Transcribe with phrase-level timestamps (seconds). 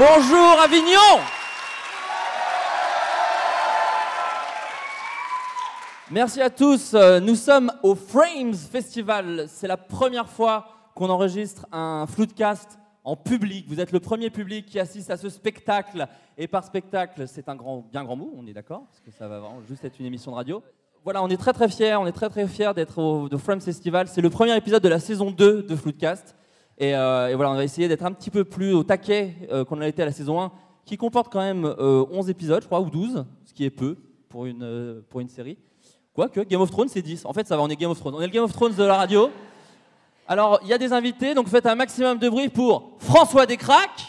[0.00, 1.20] Bonjour Avignon
[6.10, 6.94] Merci à tous.
[6.94, 9.44] Nous sommes au Frames Festival.
[9.48, 13.66] C'est la première fois qu'on enregistre un floodcast en public.
[13.68, 16.06] Vous êtes le premier public qui assiste à ce spectacle.
[16.38, 19.28] Et par spectacle, c'est un grand, bien grand mot, on est d'accord Parce que ça
[19.28, 20.62] va juste être une émission de radio.
[21.04, 24.08] Voilà, on est très très fiers, on est très très fiers d'être au Frames Festival.
[24.08, 26.36] C'est le premier épisode de la saison 2 de Floodcast.
[26.80, 29.66] Et, euh, et voilà, on va essayer d'être un petit peu plus au taquet euh,
[29.66, 30.50] qu'on a été à la saison 1,
[30.86, 33.98] qui comporte quand même euh, 11 épisodes, je crois, ou 12, ce qui est peu
[34.30, 35.58] pour une, euh, pour une série.
[36.14, 37.26] Quoique, Game of Thrones, c'est 10.
[37.26, 38.14] En fait, ça va, on est Game of Thrones.
[38.14, 39.30] On est le Game of Thrones de la radio.
[40.26, 44.06] Alors, il y a des invités, donc faites un maximum de bruit pour François Descraques.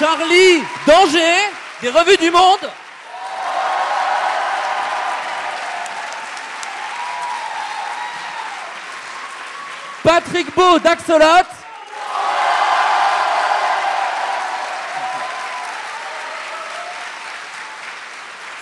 [0.00, 1.34] Charlie Danger,
[1.80, 2.68] des revues du monde.
[10.08, 11.44] Patrick Beau d'Axolot.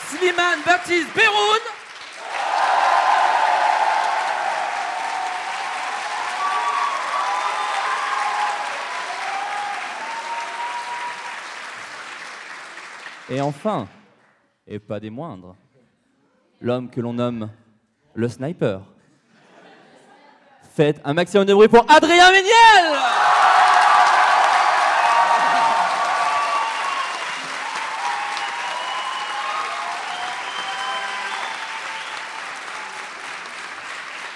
[0.08, 1.61] Slimane Baptiste Beroun.
[13.30, 13.86] Et enfin,
[14.67, 15.55] et pas des moindres,
[16.61, 17.52] l'homme que l'on nomme
[18.14, 18.95] le sniper.
[20.77, 22.53] Faites un maximum de bruit pour Adrien Méniel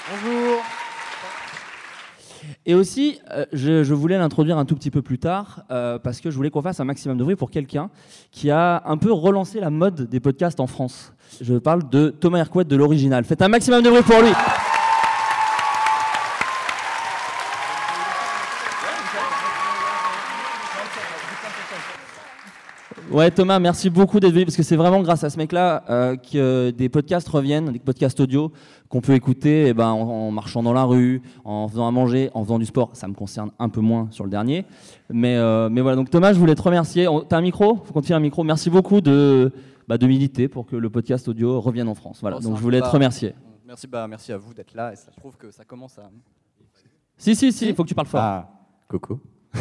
[0.09, 0.63] Bonjour.
[2.65, 6.31] Et aussi, euh, je, voulais l'introduire un tout petit peu plus tard, euh, parce que
[6.31, 7.91] je voulais qu'on fasse un maximum de bruit pour quelqu'un
[8.31, 11.13] qui a un peu relancé la mode des podcasts en France.
[11.43, 13.25] Je parle de Thomas Hercouet de l'original.
[13.25, 14.33] Faites un maximum de bruit pour lui.
[23.21, 26.17] Ouais, Thomas, merci beaucoup d'être venu parce que c'est vraiment grâce à ce mec-là euh,
[26.17, 28.51] que euh, des podcasts reviennent, des podcasts audio
[28.89, 32.31] qu'on peut écouter eh ben, en, en marchant dans la rue, en faisant à manger,
[32.33, 32.89] en faisant du sport.
[32.95, 34.65] Ça me concerne un peu moins sur le dernier.
[35.11, 37.07] Mais, euh, mais voilà, donc Thomas, je voulais te remercier.
[37.29, 37.83] T'as un micro?
[37.85, 38.43] Faut qu'on te file un micro.
[38.43, 39.53] Merci beaucoup de,
[39.87, 42.21] bah, de militer pour que le podcast audio revienne en France.
[42.23, 43.35] Voilà, Oh, donc je voulais te remercier.
[43.67, 44.95] Merci, bah, merci à vous d'être là.
[44.95, 46.11] Et ça, je trouve que ça commence à.
[47.19, 48.21] Si, si, si, il faut que tu parles fort.
[48.23, 48.49] Ah,
[48.89, 49.21] Coco.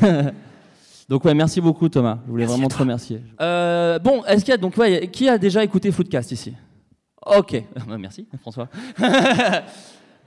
[1.10, 2.20] Donc ouais, merci beaucoup Thomas.
[2.28, 3.22] Je voulais vraiment te remercier.
[3.42, 6.54] Euh, bon, est-ce qu'il y a donc ouais, qui a déjà écouté Floodcast ici?
[7.26, 8.70] Ok, Bah, merci François.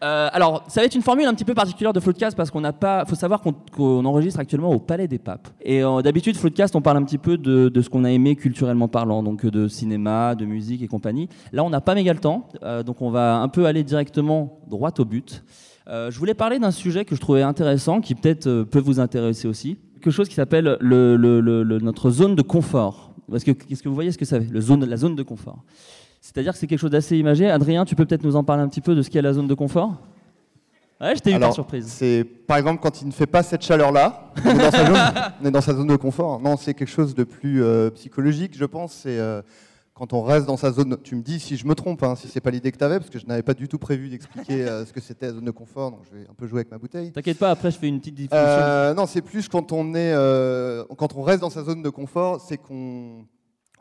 [0.04, 2.60] Euh, alors, ça va être une formule un petit peu particulière de Floodcast parce qu'on
[2.60, 3.04] n'a pas.
[3.04, 5.46] faut savoir qu'on enregistre actuellement au Palais des Papes.
[5.60, 8.34] Et euh, d'habitude, Floodcast, on parle un petit peu de, de ce qu'on a aimé
[8.34, 11.28] culturellement parlant, donc de cinéma, de musique et compagnie.
[11.52, 12.48] Là, on n'a pas méga le temps,
[12.84, 15.44] donc on va un peu aller directement droit au but.
[15.86, 19.78] Je voulais parler d'un sujet que je trouvais intéressant, qui peut-être peut vous intéresser aussi.
[20.02, 23.12] Quelque chose qui s'appelle le, le- le- le- notre zone de confort.
[23.30, 25.22] Parce que, qu'est-ce que vous voyez ce que ça fait le zone, La zone de
[25.22, 25.62] confort.
[26.20, 27.48] C'est-à-dire que c'est quelque chose d'assez imagé.
[27.50, 29.46] Adrien, tu peux peut-être nous en parler un petit peu de ce qu'est la zone
[29.46, 30.00] de confort?
[31.00, 31.86] Ouais, je t'ai eu par surprise.
[31.86, 35.32] C'est par exemple quand il ne fait pas cette chaleur-là, on, est dans sa zone-
[35.42, 36.40] on est dans sa zone de confort.
[36.40, 38.92] Non, c'est quelque chose de plus euh, psychologique, je pense.
[38.92, 39.42] C'est euh,
[39.94, 40.96] quand on reste dans sa zone.
[41.02, 42.98] Tu me dis si je me trompe, hein, si c'est pas l'idée que tu avais,
[42.98, 45.44] parce que je n'avais pas du tout prévu d'expliquer euh, ce que c'était la zone
[45.44, 45.90] de confort.
[45.90, 47.12] Donc je vais un peu jouer avec ma bouteille.
[47.12, 48.38] T'inquiète pas, après je fais une petite définition.
[48.40, 51.90] Euh, non, c'est plus quand on est, euh, quand on reste dans sa zone de
[51.90, 53.26] confort, c'est qu'on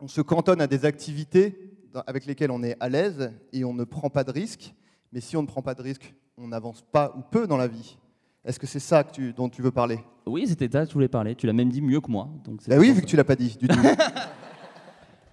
[0.00, 1.70] on se cantonne à des activités
[2.06, 4.74] avec lesquelles on est à l'aise et on ne prend pas de risques.
[5.12, 7.68] Mais si on ne prend pas de risques, on n'avance pas ou peu dans la
[7.68, 7.98] vie.
[8.44, 10.00] Est-ce que c'est ça que tu- dont tu veux parler?
[10.26, 11.34] Oui, c'était ça, je voulais parler.
[11.36, 12.28] Tu l'as même dit mieux que moi.
[12.44, 13.78] Donc Bah oui, vu que tu l'as pas dit du tout.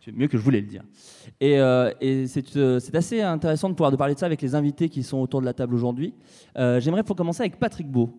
[0.09, 0.84] C'est mieux que je voulais le dire.
[1.40, 4.42] Et, euh, et c'est euh, c'est assez intéressant de pouvoir de parler de ça avec
[4.42, 6.13] les invités qui sont autour de la table aujourd'hui.
[6.57, 8.10] Euh, J'aimerais pour commencer avec Patrick Beau.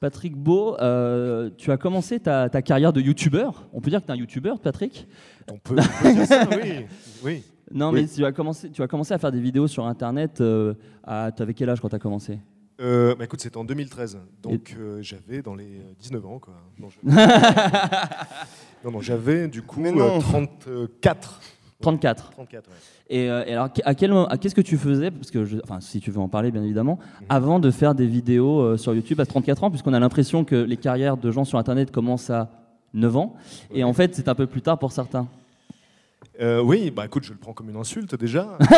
[0.00, 3.68] Patrick Beau, euh, tu as commencé ta, ta carrière de youtubeur.
[3.72, 5.06] On peut dire que tu es un youtubeur, Patrick?
[5.50, 6.86] On peut, on peut dire ça, oui.
[7.24, 7.42] oui.
[7.72, 8.02] Non, Oui.
[8.02, 10.42] mais tu as, commencé, tu as commencé à faire des vidéos sur Internet.
[11.04, 12.38] À, tu avais quel âge quand tu as commencé?
[12.80, 16.52] Euh, bah écoute, c'était en 2013, donc euh, j'avais dans les euh, 19 ans, quoi.
[16.78, 16.98] Non, je-
[18.84, 20.18] non, non, j'avais du coup Mais non.
[20.18, 21.40] euh, 34.
[21.80, 22.30] 34.
[22.32, 22.74] 34, ouais.
[23.08, 25.10] Et, euh, et alors, à quel moment, à- qu'est-ce que tu faisais?
[25.10, 26.98] Parce que, je- enfin, si tu veux en parler, bien évidemment,
[27.30, 30.56] avant de faire des vidéos euh, sur YouTube à 34 ans, puisqu'on a l'impression que
[30.56, 32.50] les carrières de gens sur Internet commencent à
[32.92, 33.34] 9 ans,
[33.72, 35.26] et en fait, c'est un peu plus tard pour certains.
[36.40, 38.58] Euh, oui, bah écoute, je le prends comme une insulte déjà.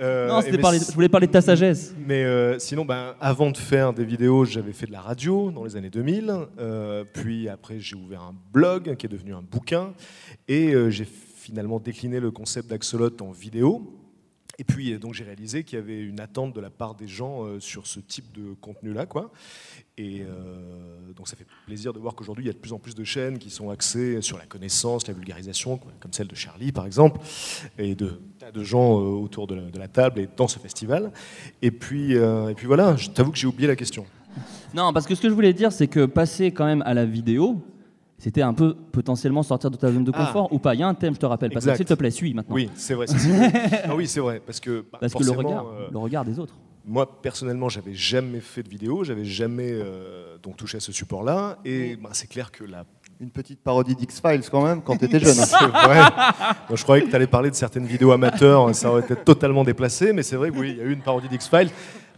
[0.00, 1.94] Euh, non, mais parler- je voulais parler de ta sagesse.
[2.06, 5.64] Mais euh, sinon, ben, avant de faire des vidéos, j'avais fait de la radio dans
[5.64, 6.32] les années 2000.
[6.58, 9.92] euh, puis après, j'ai ouvert un blog qui est devenu un bouquin.
[10.48, 13.99] Et j'ai finalement décliné le concept d'Axolot en vidéo.
[14.60, 17.46] Et puis donc j'ai réalisé qu'il y avait une attente de la part des gens
[17.60, 19.32] sur ce type de contenu-là, quoi.
[19.96, 20.22] Et
[21.16, 23.02] donc ça fait plaisir de voir qu'aujourd'hui il y a de plus en plus de
[23.02, 27.20] chaînes qui sont axées sur la connaissance, la vulgarisation, comme celle de Charlie par exemple,
[27.78, 31.10] et de tas de gens autour de la, table et dans ce festival.
[31.62, 34.04] Et puis, et puis voilà, je t'avoue que j'ai oublié la question.
[34.74, 37.06] Non, parce que ce que je voulais dire, c'est que passer quand même à la
[37.06, 37.62] vidéo,
[38.20, 40.26] c'était un peu potentiellement sortir de ta zone de ah.
[40.26, 40.74] confort ou pas.
[40.74, 41.50] Il y a un thème, je te rappelle.
[41.50, 42.54] Parce que s'il te plaît, suis maintenant.
[42.54, 43.06] Oui, c'est vrai.
[43.84, 44.42] ah oui, c'est vrai.
[44.44, 46.54] Parce que, bah, parce que le, regard, euh, le regard des autres.
[46.84, 51.58] Moi, personnellement, j'avais jamais fait de vidéo, j'avais jamais euh, donc touché à ce support-là.
[51.64, 52.84] Et bah, c'est clair que la
[53.20, 55.34] une petite parodie d'X-Files quand même quand tu étais jeune.
[55.34, 56.00] c'est vrai.
[56.72, 60.14] je croyais que tu allais parler de certaines vidéos amateurs, ça aurait été totalement déplacé,
[60.14, 61.70] mais c'est vrai que oui, il y a eu une parodie d'X-Files.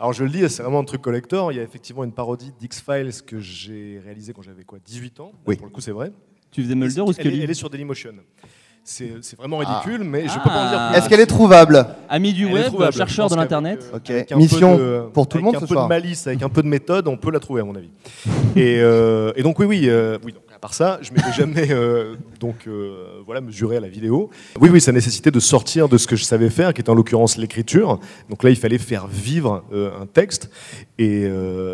[0.03, 1.53] Alors je le dis, c'est vraiment un truc collector.
[1.53, 5.31] Il y a effectivement une parodie d'X-Files que j'ai réalisée quand j'avais quoi 18 ans.
[5.47, 5.55] Oui.
[5.55, 6.11] Pour le coup, c'est vrai.
[6.51, 8.15] Tu faisais Mulder ou Scully elle, elle est sur Dailymotion?
[8.83, 10.05] C'est vraiment ridicule, ah.
[10.05, 10.99] mais je peux pas en dire plus.
[10.99, 11.87] Est-ce qu'elle est trouvable?
[12.09, 13.89] Ami du web, chercheur de l'internet.
[13.95, 14.13] Ok.
[14.35, 15.85] Mission pour tout le monde ce soir.
[15.85, 17.65] Avec un peu de malice, avec un peu de méthode, on peut la trouver à
[17.65, 17.93] mon avis.
[18.57, 20.33] et, euh, et, donc oui, oui, euh, oui.
[20.33, 24.31] Donc, par ça, je m'étais jamais euh, donc euh, voilà mesuré à la vidéo.
[24.61, 26.95] Oui, oui, ça nécessitait de sortir de ce que je savais faire, qui était en
[26.95, 27.99] l'occurrence l'écriture.
[28.31, 30.51] Donc là, il fallait faire vivre euh, un texte.
[30.99, 31.29] Et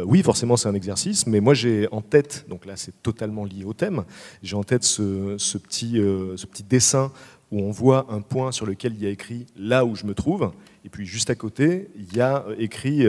[0.07, 1.27] oui, forcément, c'est un exercice.
[1.27, 4.05] Mais moi, j'ai en tête, donc là, c'est totalement lié au thème.
[4.43, 5.97] J'ai en tête ce, petit,
[6.37, 7.13] ce petit dessin
[7.53, 10.15] où on voit un point sur lequel il y a écrit là où je me
[10.15, 10.51] trouve.
[10.87, 13.07] Et puis juste à côté, il y a écrit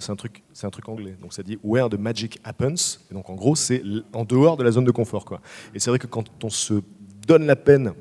[0.00, 1.16] c'est un truc, c'est un truc anglais.
[1.20, 3.00] Donc ça dit where the magic happens.
[3.10, 3.82] Et donc en gros, c'est
[4.12, 5.40] en dehors de la zone de confort, quoi.
[5.74, 6.82] Et c'est vrai que quand on se
[7.26, 7.92] donne la peine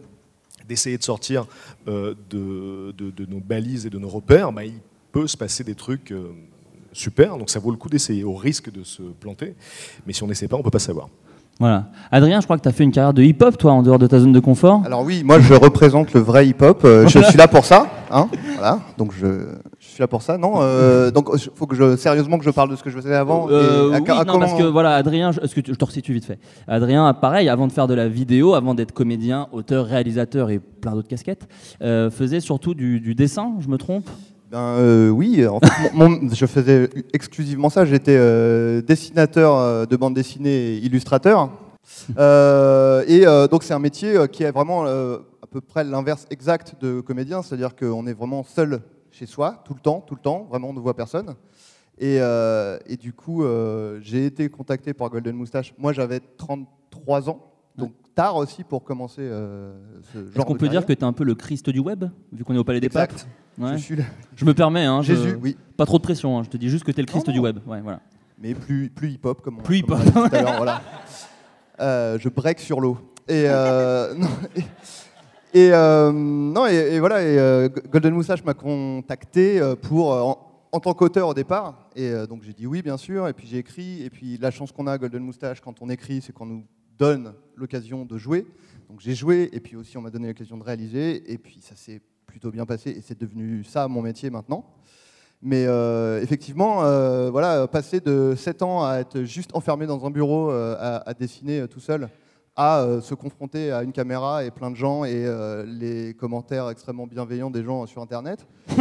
[0.67, 1.45] d'essayer de sortir
[1.87, 4.79] euh, de, de, nos balises et de nos repères, bah, il
[5.11, 6.31] peut se passer des trucs euh,
[6.93, 7.37] super.
[7.37, 9.55] Donc ça vaut le coup d'essayer, au risque de se planter.
[10.05, 11.09] Mais si on n'essaie pas, on peut pas savoir.
[11.59, 11.89] Voilà.
[12.11, 14.05] Adrien, je crois que tu as fait une carrière de hip-hop, toi, en dehors de
[14.05, 14.83] ta zone de confort.
[14.85, 16.81] Alors oui, moi je représente le vrai hip-hop.
[16.83, 17.89] je suis là pour ça.
[18.11, 18.81] Hein voilà.
[18.97, 19.55] Donc je,
[19.97, 22.69] suis là pour ça, non euh, Donc, il faut que je, sérieusement que je parle
[22.69, 23.49] de ce que je faisais avant.
[23.49, 26.39] Euh, oui, non, parce que voilà, Adrien, je, que je te resitue vite fait.
[26.67, 30.93] Adrien, pareil, avant de faire de la vidéo, avant d'être comédien, auteur, réalisateur et plein
[30.93, 31.47] d'autres casquettes,
[31.81, 34.07] euh, faisait surtout du, dessin, je me trompe?
[34.51, 35.91] Ben, oui, en fait,
[36.33, 37.83] je faisais exclusivement ça.
[37.83, 38.17] J'étais
[38.83, 41.49] dessinateur de bande dessinée et illustrateur.
[42.09, 47.41] et donc c'est un métier qui est vraiment à peu près l'inverse exact de comédien,
[47.41, 48.81] c'est-à-dire qu'on est vraiment seul
[49.17, 51.35] chez soi, tout le temps, tout le temps, vraiment on ne voit personne.
[51.99, 55.73] Et, euh, du coup, euh, j'ai été contacté par Golden Moustache.
[55.77, 59.73] Moi, j'avais 33 ans, donc tard aussi pour commencer euh,
[60.13, 62.05] ce genre Est-ce qu'on peut dire que tu es un peu le Christ du web,
[62.31, 63.13] vu qu'on est au Palais des Papes?
[63.59, 63.97] Je, suis
[64.35, 65.57] je me permets, hein, Jésus, oui.
[65.75, 67.39] Pas trop de pression, hein, je te dis juste que tu es le Christ du
[67.39, 67.57] web.
[67.65, 68.01] Ouais, voilà.
[68.39, 69.99] Mais plus, plus hip-hop, comme on, plus hip-hop.
[70.57, 70.81] voilà.
[71.79, 72.99] je break sur l'eau.
[73.27, 73.45] Et,
[74.55, 74.63] et,
[75.55, 81.29] euh, non, et, voilà, et, euh, Golden Moustache m'a contacté euh, pour, en, tant qu'auteur
[81.29, 81.89] au départ.
[81.95, 83.27] Et donc j'ai dit oui, bien sûr.
[83.27, 84.03] Et puis j'ai écrit.
[84.03, 86.65] Et puis la chance qu'on a, Golden Moustache, quand on écrit, c'est qu'on nous
[86.97, 88.45] donne l'occasion de jouer.
[88.89, 89.49] Donc j'ai joué.
[89.53, 91.31] Et puis aussi, on m'a donné l'occasion de réaliser.
[91.31, 92.91] Et puis ça s'est plutôt bien passé.
[92.91, 94.65] Et c'est devenu ça mon métier maintenant.
[95.41, 95.65] Mais
[96.21, 96.81] effectivement,
[97.31, 101.79] voilà, passer de 7 ans à être juste enfermé dans un bureau à, dessiner tout
[101.79, 102.09] seul,
[102.57, 106.69] à euh, se confronter à une caméra et plein de gens et euh, les commentaires
[106.69, 108.45] extrêmement bienveillants des gens sur Internet.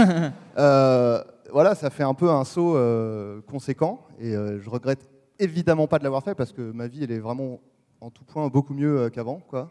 [0.59, 2.78] Euh, voilà, ça fait un peu un saut
[3.47, 7.18] conséquent et je regrette évidemment pas de l'avoir fait parce que ma vie elle est
[7.18, 7.61] vraiment
[8.00, 9.40] en tout point beaucoup mieux qu'avant.
[9.49, 9.71] Quoi.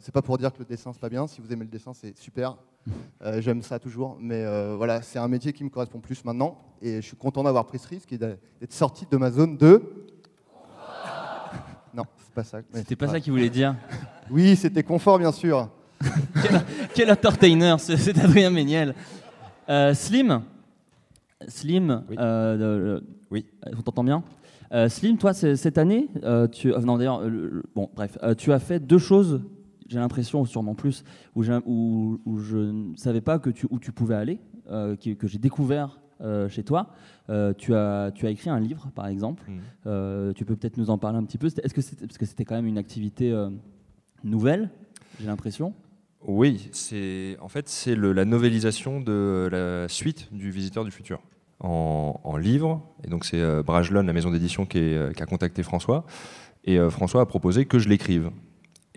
[0.00, 1.26] c'est pas pour dire que le dessin c'est pas bien.
[1.26, 2.56] Si vous aimez le dessin, c'est super.
[3.38, 4.16] J'aime ça toujours.
[4.18, 4.44] Mais
[4.76, 7.78] voilà, c'est un métier qui me correspond plus maintenant et je suis content d'avoir pris
[7.78, 9.82] ce risque et d'être sorti de ma zone de
[11.98, 12.58] non, c'est pas ça.
[12.72, 13.74] C'était pas, ça qu'il voulait dire.
[14.30, 15.70] Oui, c'était confort, bien sûr.
[16.94, 18.94] quel, entertainer, c'est Adrien Méniel.
[19.70, 20.42] Euh, Slim,
[21.48, 22.16] Slim, oui.
[22.18, 23.00] Euh,
[23.30, 23.46] oui.
[23.76, 24.22] On t'entend bien
[24.74, 26.08] euh, Slim, toi, cette année,
[26.52, 27.22] tu, non d'ailleurs,
[27.74, 29.40] bon, bref, tu as fait deux choses.
[29.88, 31.02] J'ai l'impression, sûrement plus,
[31.34, 34.38] où, où, où, je ne savais pas que tu, où tu pouvais aller,
[34.68, 36.90] que, que j'ai découvert euh, chez toi.
[37.30, 39.44] Euh, tu, as, tu as écrit un livre, par exemple.
[39.46, 39.58] Mmh.
[39.86, 41.46] Euh, tu peux peut-être nous en parler un petit peu.
[41.46, 43.32] Est-ce que c'est, parce que c'était quand même une activité
[44.24, 44.70] nouvelle,
[45.20, 45.74] j'ai l'impression.
[46.26, 51.20] Oui, c'est en fait c'est la novélisation de la suite du Visiteur du futur
[51.60, 52.82] en, livre.
[53.04, 56.04] Et donc c'est Brajlon, la maison d'édition, qui, qui, a contacté François.
[56.64, 58.30] Et François a proposé que je l'écrive.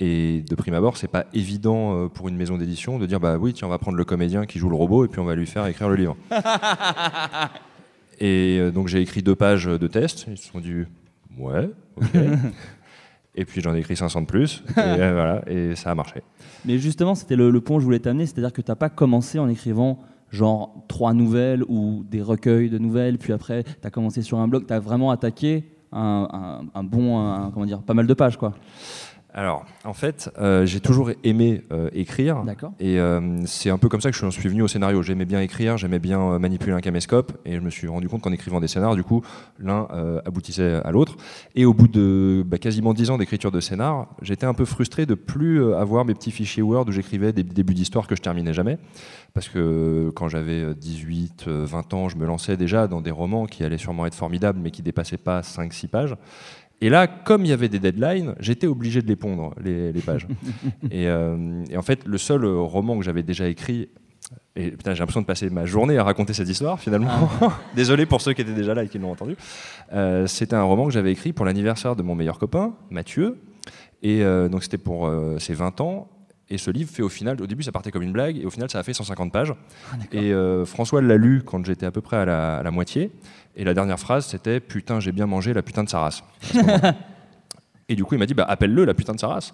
[0.03, 3.37] Et de prime abord, c'est pas évident euh, pour une maison d'édition de dire bah
[3.37, 5.35] oui, tiens, on va prendre le comédien qui joue le robot et puis on va
[5.35, 6.17] lui faire écrire le livre.
[8.19, 10.25] et euh, donc j'ai écrit deux pages de test.
[10.27, 10.73] Ils se sont dit
[11.37, 12.19] ouais, ok.
[13.35, 14.63] et puis j'en ai écrit 500 de plus.
[14.69, 16.23] Et, voilà, et ça a marché.
[16.65, 19.37] Mais justement, c'était le, point que je voulais t'amener, c'est-à-dire que tu n'as pas commencé
[19.37, 19.99] en écrivant
[20.31, 24.47] genre trois nouvelles ou des recueils de nouvelles, puis après, tu as commencé sur un
[24.47, 28.53] blog, tu as vraiment attaqué un, bon, comment dire, pas mal de pages, quoi.
[29.33, 32.43] Alors, en fait, euh, j'ai toujours aimé euh, écrire.
[32.79, 35.01] Et euh, c'est un peu comme ça que je suis venu au scénario.
[35.01, 37.31] J'aimais bien écrire, j'aimais bien manipuler un caméscope.
[37.45, 39.21] Et je me suis rendu compte qu'en écrivant des scénars, du coup,
[39.57, 39.87] l'un
[40.25, 41.15] aboutissait à l'autre.
[41.55, 45.05] Et au bout de bah, quasiment dix ans d'écriture de scénar, j'étais un peu frustré
[45.05, 48.53] de plus avoir mes petits fichiers Word où j'écrivais des débuts d'histoire que je terminais
[48.53, 48.77] jamais.
[49.33, 53.63] Parce que quand j'avais 18, 20 ans, je me lançais déjà dans des romans qui
[53.63, 56.15] allaient sûrement être formidables, mais qui dépassaient pas 5-6 pages.
[56.81, 60.27] Et là, comme il y avait des deadlines, j'étais obligé de les pondre, les, pages.
[60.93, 63.89] Euh, et, en fait, le seul roman que j'avais déjà écrit,
[64.55, 67.29] et j'ai l'impression de passer ma journée à raconter cette histoire finalement.
[67.41, 67.59] Ah.
[67.75, 69.35] Désolé pour ceux qui étaient déjà là et qui l'ont entendu.
[69.93, 73.39] Euh, c'était un roman que j'avais écrit pour l'anniversaire de mon meilleur copain, Mathieu.
[74.03, 76.09] Et euh, donc c'était pour ses 20 ans.
[76.51, 78.51] Et ce livre fait au final, au début ça partait comme une blague, et au
[78.51, 79.53] final ça a fait 150 pages.
[79.91, 80.33] Ah, et
[80.65, 83.11] François l'a lu quand j'étais à peu près à la, à la moitié.
[83.55, 86.23] Et la dernière phrase, c'était Putain, j'ai bien mangé la putain de sa race.
[87.89, 89.53] Et du coup, il m'a dit bah, Appelle-le la putain de sa race.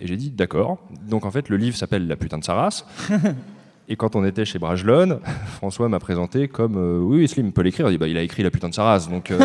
[0.00, 0.78] Et j'ai dit D'accord.
[1.08, 2.86] Donc en fait, le livre s'appelle La putain de sa race.
[3.88, 5.20] Et quand on était chez Brajlon,
[5.56, 7.90] François m'a présenté comme euh, Oui, Slim peut l'écrire.
[7.90, 9.08] Il, bah, il a écrit La putain de sa race.
[9.08, 9.38] Donc, euh,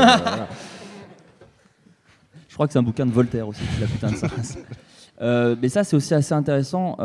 [2.48, 4.58] Je crois que c'est un bouquin de Voltaire aussi, La putain de sa race.
[5.22, 6.98] Euh, mais ça, c'est aussi assez intéressant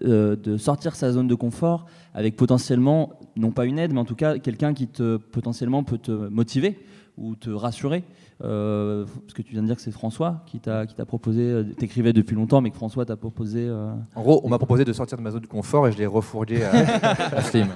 [0.00, 4.14] de sortir sa zone de confort avec potentiellement, non pas une aide, mais en tout
[4.14, 6.78] cas quelqu'un qui te, potentiellement peut te motiver
[7.18, 8.04] ou te rassurer.
[8.42, 12.12] Euh, parce que tu viens de dire que c'est François qui t'a proposé, euh, t'écrivais
[12.12, 13.66] depuis longtemps, mais que François t'a proposé.
[13.68, 15.98] Euh, en gros, on m'a proposé de sortir de ma zone de confort et je
[15.98, 17.68] l'ai refourgué à, Slim.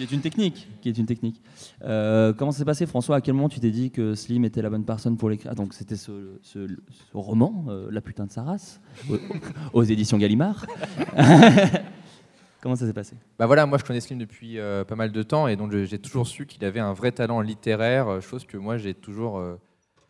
[0.00, 0.68] Qui est une technique.
[0.80, 1.42] Qui est une technique.
[1.80, 3.16] comment s'est passé, François?
[3.16, 5.54] À quel moment tu t'es dit que Slim était la bonne personne pour l'écrire?
[5.54, 6.66] Donc c'était ce, ce,
[7.12, 8.80] roman, La putain de sa race,
[9.10, 9.18] aux,
[9.80, 10.64] aux éditions Gallimard.
[12.60, 13.16] Comment ça s'est passé?
[13.38, 15.98] Bah voilà, moi je connais Slim depuis euh, pas mal de temps et donc j'ai
[15.98, 19.58] toujours su qu'il avait un vrai talent littéraire, euh, chose que moi j'ai toujours, euh,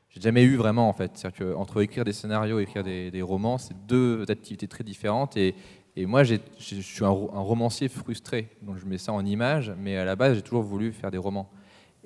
[0.08, 1.12] j'ai jamais eu vraiment en fait.
[1.14, 5.54] C'est-à-dire qu'entre écrire des scénarios et écrire des, romans, c'est deux activités très différentes et,
[5.96, 10.04] et moi je suis un, romancier frustré, donc je mets ça en image, mais à
[10.04, 11.50] la base j'ai toujours voulu faire des romans.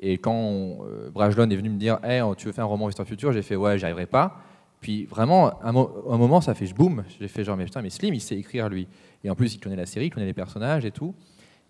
[0.00, 0.78] Et quand
[1.12, 3.56] Brajlon est venu me dire, hey, tu veux faire un roman histoire future, j'ai fait
[3.56, 4.36] ouais, j'y arriverai pas.
[4.80, 7.04] Puis vraiment, un, un moment, ça fait boum.
[7.18, 8.86] J'ai fait genre, mais putain, mais Slim, il sait écrire lui.
[9.22, 11.14] Et en plus, il connaît la série, il connaît les personnages et tout.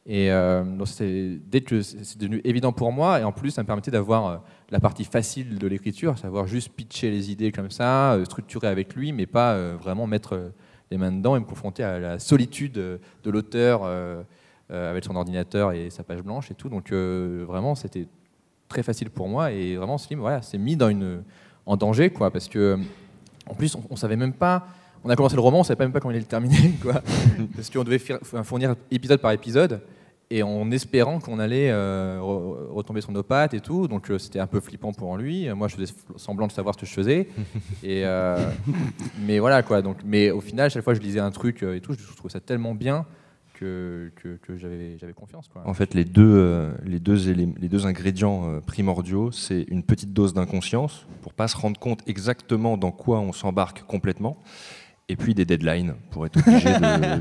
[0.07, 3.67] Et euh, donc dès que c'est devenu évident pour moi, et en plus, ça me
[3.67, 4.37] permettait d'avoir euh,
[4.71, 8.95] la partie facile de l'écriture, savoir juste pitcher les idées comme ça, euh, structurer avec
[8.95, 10.53] lui, mais pas euh, vraiment mettre
[10.91, 13.83] les mains dedans et me confronter à la solitude de l'auteur
[14.71, 16.69] avec son ordinateur et sa page blanche et tout.
[16.69, 18.07] Donc vraiment, c'était
[18.69, 21.23] très facile pour moi et vraiment Slim, voilà, s'est mis dans une,
[21.67, 22.79] en danger, quoi, parce que
[23.49, 24.67] en plus, on, on savait même pas
[25.05, 26.73] on a commencé le roman, on ne savait même pas quand il allait le terminer,
[26.81, 26.95] quoi.
[27.55, 29.83] parce qu'on devait fournir épisode par épisode,
[30.31, 33.89] et en espérant qu'on allait euh, retomber sur nos pattes et tout.
[33.89, 35.49] Donc euh, c'était un peu flippant pour lui.
[35.51, 37.29] Moi, je faisais semblant de savoir ce que je faisais.
[37.83, 38.51] et, euh,
[39.27, 39.83] mais voilà, quoi.
[39.83, 42.33] Donc, mais au final, chaque fois que je lisais un truc et tout, je trouvais
[42.33, 43.07] ça tellement bien
[43.55, 45.49] que, que, j'avais confiance.
[45.49, 45.63] Quoi.
[45.65, 51.07] En fait, les deux, les deux, les deux ingrédients primordiaux, c'est une petite dose d'inconscience
[51.23, 54.39] pour pas se rendre compte exactement dans quoi on s'embarque complètement
[55.09, 56.69] et puis des deadlines pour être obligé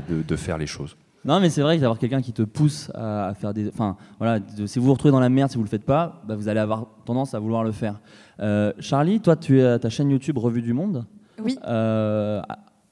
[0.08, 0.96] de, faire les choses.
[1.24, 3.68] Non, mais c'est vrai d'avoir quelqu'un qui te pousse à, faire des.
[3.68, 6.36] Enfin, voilà, si vous vous retrouvez dans la merde, si vous le faites pas, bah,
[6.36, 8.00] vous allez avoir tendance à vouloir le faire.
[8.40, 11.06] Euh, Charlie, toi, tu es à ta chaîne YouTube Revue du Monde.
[11.42, 11.58] Oui.
[11.66, 12.42] Euh,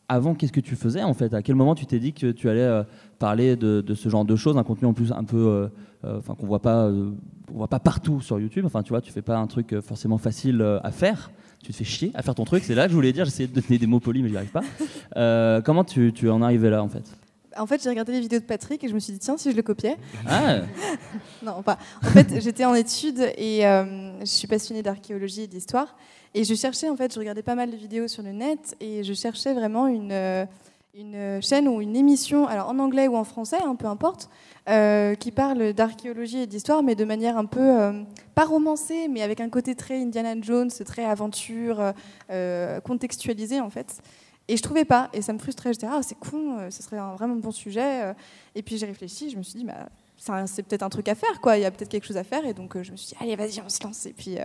[0.08, 1.32] avant, qu'est-ce que tu faisais en fait?
[1.32, 2.82] À quel moment tu t'es dit que tu allais euh,
[3.18, 5.70] parler de, ce genre de choses, un contenu en plus un peu,
[6.04, 8.64] enfin qu'on voit pas, on voit pas partout sur YouTube?
[8.66, 11.30] Enfin, tu vois, tu fais pas un truc forcément facile à faire
[11.62, 12.64] tu te fais chier à faire ton truc.
[12.64, 14.50] C'est là que je voulais dire, j'essayais de donner des mots polis, mais j'y arrive
[14.50, 14.62] pas.
[15.16, 17.04] Euh, comment tu, tu en arrivé là, en fait?
[17.56, 19.50] En fait, j'ai regardé les vidéos de Patrick et je me suis dit, tiens, si
[19.50, 19.96] je le copiais.
[20.26, 20.60] Ah.
[21.42, 21.78] non, pas.
[22.04, 25.96] En fait, j'étais en études et euh, je suis passionnée d'archéologie et d'histoire.
[26.34, 29.04] Et je cherchais, en fait, je regardais pas mal de vidéos sur le net et
[29.04, 30.46] je cherchais vraiment une, euh,
[30.94, 34.30] une chaîne ou une émission, alors en anglais ou en français, hein, peu importe,
[34.70, 38.02] euh, qui parle d'archéologie et d'histoire, mais de manière un peu, euh,
[38.34, 41.92] pas romancée, mais avec un côté très Indiana Jones, très aventure,
[42.84, 44.00] contextualisé en fait.
[44.52, 45.72] Et je trouvais pas, et ça me frustrait.
[45.72, 48.14] J'étais, ah, c'est con, ce serait un vraiment bon sujet.
[48.54, 49.88] Et puis j'ai réfléchi, je me suis dit, bah,
[50.44, 51.56] c'est peut-être un truc à faire, quoi.
[51.56, 53.34] Il y a peut-être quelque chose à faire, et donc je me suis dit, allez,
[53.34, 54.04] vas-y, on se lance.
[54.04, 54.36] Et puis,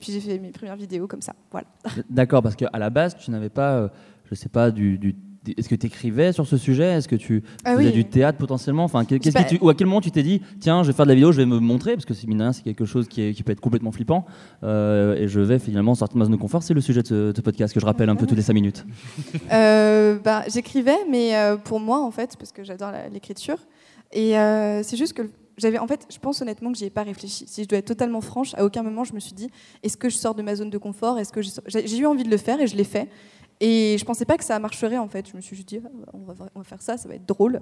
[0.00, 1.34] puis j'ai fait mes premières vidéos comme ça.
[1.50, 1.66] Voilà.
[2.08, 3.90] D'accord, parce qu'à la base, tu n'avais pas,
[4.30, 5.14] je sais pas, du
[5.52, 6.84] est-ce que tu écrivais sur ce sujet?
[6.84, 8.84] Est-ce que tu ah faisais du théâtre potentiellement?
[8.84, 11.06] Enfin, qu'est-ce que tu, Ou à quel moment tu t'es dit, tiens, je vais faire
[11.06, 13.42] de la vidéo, je vais me montrer, parce que c'est c'est quelque chose qui, qui,
[13.42, 14.24] peut être complètement flippant,
[14.62, 16.62] euh, et je vais finalement sortir de ma zone de confort.
[16.62, 18.84] C'est le sujet de ce, podcast que je rappelle un peu toutes les 5 minutes.
[19.52, 23.58] Euh, bah, J'écrivais, mais euh, pour moi, en fait, parce que j'adore l'écriture.
[24.12, 24.32] Et
[24.82, 25.22] c'est juste que
[25.56, 27.44] j'avais, en fait, je pense honnêtement que j'y ai pas réfléchi.
[27.46, 29.50] Si je dois être totalement franche, à aucun moment je me suis dit,
[29.82, 31.18] est-ce que je sors de ma zone de confort?
[31.18, 33.08] Est-ce que j'ai eu envie de le faire et je l'ai fait.
[33.60, 35.28] Et je pensais pas que ça marcherait en fait.
[35.28, 37.14] Je me suis juste dit, ah, bah, on, va, on va faire ça, ça va
[37.14, 37.60] être drôle.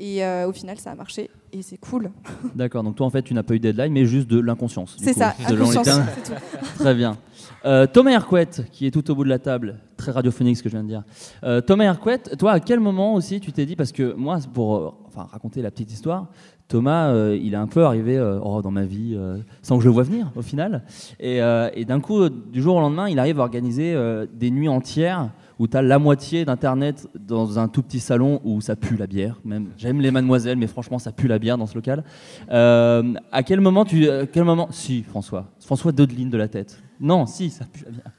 [0.00, 2.10] Et euh, au final, ça a marché et c'est cool.
[2.54, 4.96] D'accord, donc toi en fait, tu n'as pas eu de deadline, mais juste de l'inconscience.
[5.00, 5.88] C'est ça, inconscience.
[6.78, 7.18] Très bien.
[7.64, 10.68] Euh, Thomas Hercouet, qui est tout au bout de la table, très radiophonique ce que
[10.68, 11.02] je viens de dire.
[11.42, 15.00] Euh, Thomas Hercouet, toi, à quel moment aussi tu t'es dit, parce que moi, pour
[15.08, 16.28] enfin, raconter la petite histoire,
[16.68, 19.18] Thomas, il est un peu arrivé oh, dans ma vie
[19.62, 20.84] sans que je le voie venir au final.
[21.18, 21.40] Et,
[21.86, 23.96] d'un coup, du jour au lendemain, il arrive à organiser
[24.34, 28.60] des nuits entières où tu as la moitié d'Internet dans un tout petit salon où
[28.60, 29.40] ça pue la bière.
[29.44, 32.04] Même J'aime les mademoiselles, mais franchement, ça pue la bière dans ce local.
[32.50, 34.08] Euh, à quel moment tu.
[34.08, 34.68] À quel moment.
[34.70, 35.46] Si, François.
[35.60, 36.80] François Dodeline de la tête.
[37.00, 38.12] Non, si, ça pue la bière.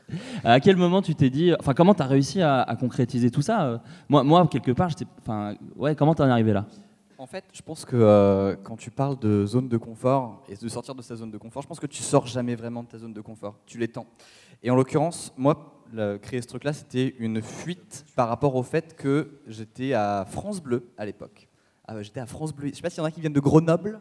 [0.44, 1.53] À quel moment tu t'es dit.
[1.60, 3.63] Enfin, comment tu as réussi à, concrétiser tout ça?
[3.63, 3.77] Euh,
[4.10, 5.06] moi, moi, quelque part, j'étais.
[5.22, 6.65] Enfin, ouais, comment tu en es arrivé là?
[7.19, 10.69] En fait, je pense que euh, quand tu parles de zone de confort et de
[10.69, 12.97] sortir de sa zone de confort, je pense que tu sors jamais vraiment de ta
[12.97, 13.59] zone de confort.
[13.65, 14.07] Tu l'étends.
[14.63, 15.83] Et en l'occurrence, moi,
[16.21, 20.89] créer ce truc-là, c'était une fuite par rapport au fait que j'étais à France Bleu
[20.97, 21.49] à l'époque.
[21.85, 22.69] Ah, j'étais à France Bleu.
[22.69, 23.99] Je sais pas s'il y en a qui viennent de Grenoble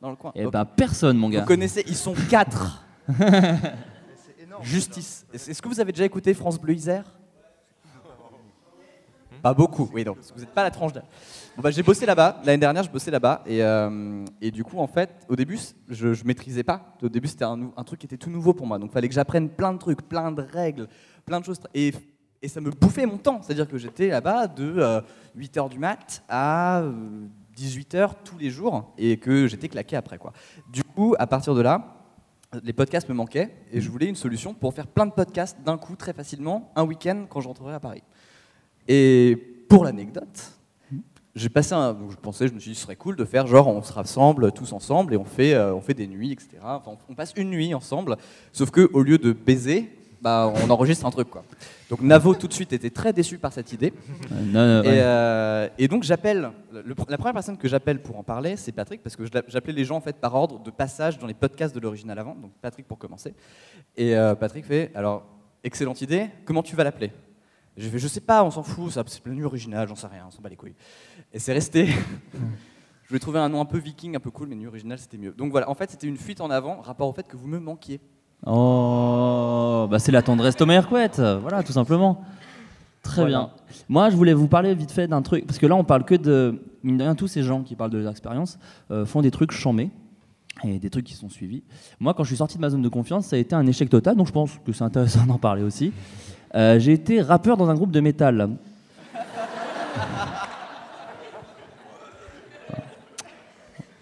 [0.00, 0.32] dans le coin.
[0.34, 1.40] Eh ben personne, mon gars.
[1.40, 2.84] Vous connaissez Ils sont quatre.
[4.62, 5.24] Justice.
[5.32, 7.19] Est-ce que vous avez déjà écouté France Bleu Isère?
[9.42, 9.88] Pas beaucoup.
[9.92, 11.04] Oui, donc vous n'êtes pas la tranche d'âge.
[11.56, 12.40] Bah, j'ai bossé là-bas.
[12.44, 13.42] L'année dernière, je bossais là-bas.
[13.46, 16.96] Et, euh, du coup, en fait, au début, je ne maîtrisais pas.
[17.02, 18.78] Au début, c'était un, un, truc qui était tout nouveau pour moi.
[18.78, 20.88] Donc, il fallait que j'apprenne plein de trucs, plein de règles,
[21.26, 21.60] plein de choses.
[21.74, 21.92] Et,
[22.46, 23.40] ça me bouffait mon temps.
[23.42, 25.02] C'est-à-dire que j'étais là-bas de
[25.36, 26.82] 8h euh, du mat à
[27.56, 30.16] 18h euh, tous les jours et que j'étais claqué après.
[30.16, 30.32] Quoi.
[30.72, 32.00] Du coup, à partir de là,
[32.64, 35.76] les podcasts me manquaient et je voulais une solution pour faire plein de podcasts d'un
[35.76, 38.02] coup, très facilement, un week-end quand j'entrerai à Paris.
[38.88, 39.36] Et
[39.68, 40.52] pour l'anecdote,
[41.34, 43.68] j'ai passé un, je pensais, je me suis dit, ce serait cool de faire genre,
[43.68, 46.58] on se rassemble tous ensemble et on fait, euh, on fait des nuits, etc.
[46.62, 48.16] Enfin, on passe une nuit ensemble,
[48.52, 49.90] sauf que au lieu de baiser,
[50.20, 51.30] bah, on enregistre un truc.
[51.30, 51.44] Quoi.
[51.88, 53.92] Donc Navo tout de suite était très déçu par cette idée.
[54.54, 56.50] Euh, et, donc j'appelle,
[57.08, 59.96] la première personne que j'appelle pour en parler, c'est Patrick, parce que j'appelais les gens
[59.96, 62.34] en fait par ordre de passage dans les podcasts de l'original avant.
[62.34, 63.34] Donc Patrick pour commencer.
[63.96, 65.24] Et euh, Patrick fait, alors
[65.64, 67.12] excellente idée, comment tu vas l'appeler?
[67.76, 70.30] Je fais, je sais pas, on s'en fout, c'est plein original, j'en sais rien, on
[70.30, 70.74] s'en bat les couilles.
[71.32, 71.86] Et c'est resté.
[73.04, 75.18] je voulais trouver un nom un peu viking, un peu cool, mais nu original c'était
[75.18, 75.32] mieux.
[75.32, 77.58] Donc voilà, en fait c'était une fuite en avant, rapport au fait que vous me
[77.58, 78.00] manquiez.
[78.46, 82.24] Oh, bah c'est la tendresse Thomas Hercouet, voilà, tout simplement.
[83.02, 83.50] Très bien.
[83.88, 86.14] Moi, je voulais vous parler vite fait d'un truc, parce que là, on parle que
[86.14, 86.62] de.
[86.82, 88.58] Mine de rien, tous ces gens qui parlent de leur expérience
[88.90, 89.90] euh, font des trucs chambés
[90.64, 91.62] et des trucs qui sont suivis.
[91.98, 93.88] Moi, quand je suis sorti de ma zone de confiance, ça a été un échec
[93.90, 95.92] total, donc je pense que c'est intéressant d'en parler aussi.
[96.54, 98.50] Euh, j'ai été rappeur dans un groupe de métal.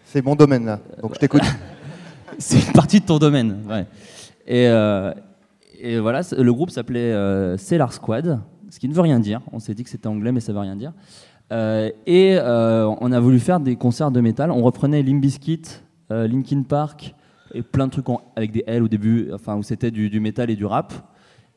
[0.05, 1.43] C'est mon domaine là, donc je t'écoute.
[2.39, 3.59] c'est une partie de ton domaine.
[3.69, 3.87] Ouais.
[4.47, 5.13] Et, euh,
[5.79, 9.43] et, voilà, le groupe s'appelait euh, Squad, ce qui ne veut rien dire.
[9.53, 10.93] On s'est dit que c'était anglais, mais ça veut rien dire.
[11.53, 14.51] Euh, et on a voulu faire des concerts de métal.
[14.51, 15.63] On reprenait Limp Bizkit,
[16.11, 17.15] Linkin Park
[17.53, 18.07] et plein de trucs
[18.37, 20.93] avec des L au début, enfin où c'était du, du, métal et du rap.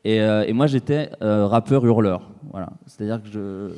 [0.04, 2.70] Et, et moi j'étais rappeur hurleur, voilà.
[2.86, 3.68] C'est-à-dire que je,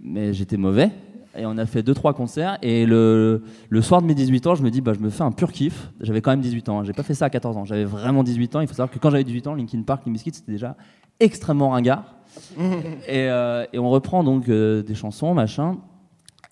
[0.00, 0.90] mais j'étais mauvais
[1.38, 2.58] et on a fait 2-3 concerts.
[2.62, 5.22] Et le, le, soir de mes 18 ans, je me dis, bah, je me fais
[5.22, 5.90] un pur kiff.
[6.00, 6.84] J'avais quand même 18 ans, hein.
[6.84, 8.60] j'ai pas fait ça à 14 ans, j'avais vraiment 18 ans.
[8.60, 10.76] Il faut savoir que quand j'avais 18 ans, Linkin Park, Limp Bizkit, c'était déjà
[11.20, 12.14] extrêmement ringard.
[12.58, 15.78] et, euh, et, on reprend donc euh, des chansons, machin.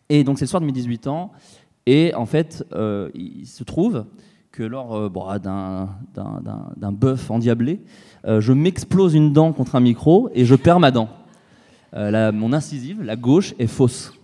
[0.09, 1.33] Et donc c'est le soir de mes 18 ans.
[1.87, 4.07] Et en fait, euh, il se trouve
[4.57, 7.81] que lors bon, d'un bœuf endiablé,
[8.27, 11.09] je m'explose une dent contre un micro et je perds ma dent.
[11.93, 14.17] La, mon incisive, la gauche, est fausse.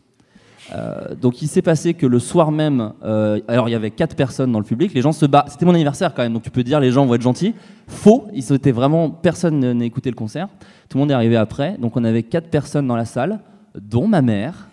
[0.72, 4.14] Euh, donc il s'est passé que le soir même, euh, alors il y avait quatre
[4.14, 5.50] personnes dans le public, les gens se battent.
[5.50, 7.54] C'était mon anniversaire quand même, donc tu peux dire les gens vont être gentils.
[7.88, 10.48] Faux, il s'était vraiment personne n'a écouté le concert.
[10.88, 13.40] Tout le monde est arrivé après, donc on avait quatre personnes dans la salle,
[13.78, 14.68] dont ma mère.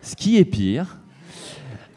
[0.00, 0.98] Ce qui est pire.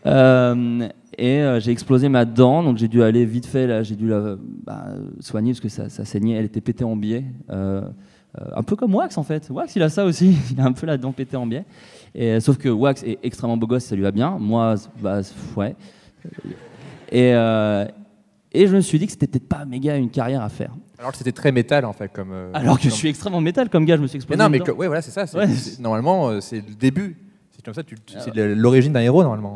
[0.05, 4.07] Euh, et j'ai explosé ma dent, donc j'ai dû aller vite fait, là, j'ai dû
[4.07, 4.85] la bah,
[5.19, 7.23] soigner parce que ça, ça, saignait, elle était pétée en biais.
[7.49, 9.49] un peu comme Wax en fait.
[9.49, 11.65] Wax il a ça aussi, il a un peu la dent pétée en biais.
[12.13, 14.37] Et, sauf que Wax est extrêmement beau gosse, ça lui va bien.
[14.39, 15.21] Moi, bah,
[15.57, 15.75] ouais.
[17.11, 17.85] Et, euh,
[18.51, 20.71] et je me suis dit que c'était peut-être pas méga une carrière à faire.
[20.97, 22.31] Alors que c'était très métal en fait comme.
[22.31, 24.37] Euh, Alors que je suis extrêmement métal comme gars, je me suis explosé.
[24.37, 25.25] Mais non, mais ouais, voilà, c'est ça.
[25.79, 27.17] Normalement, euh, c'est le début.
[27.73, 29.55] C'est comme ça, c'est l'origine d'un héros normalement.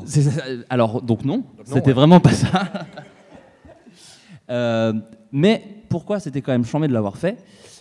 [0.69, 2.63] alors donc non, c'était vraiment pas ça.
[5.31, 7.37] mais pourquoi c'était quand même chambé de l'avoir fait?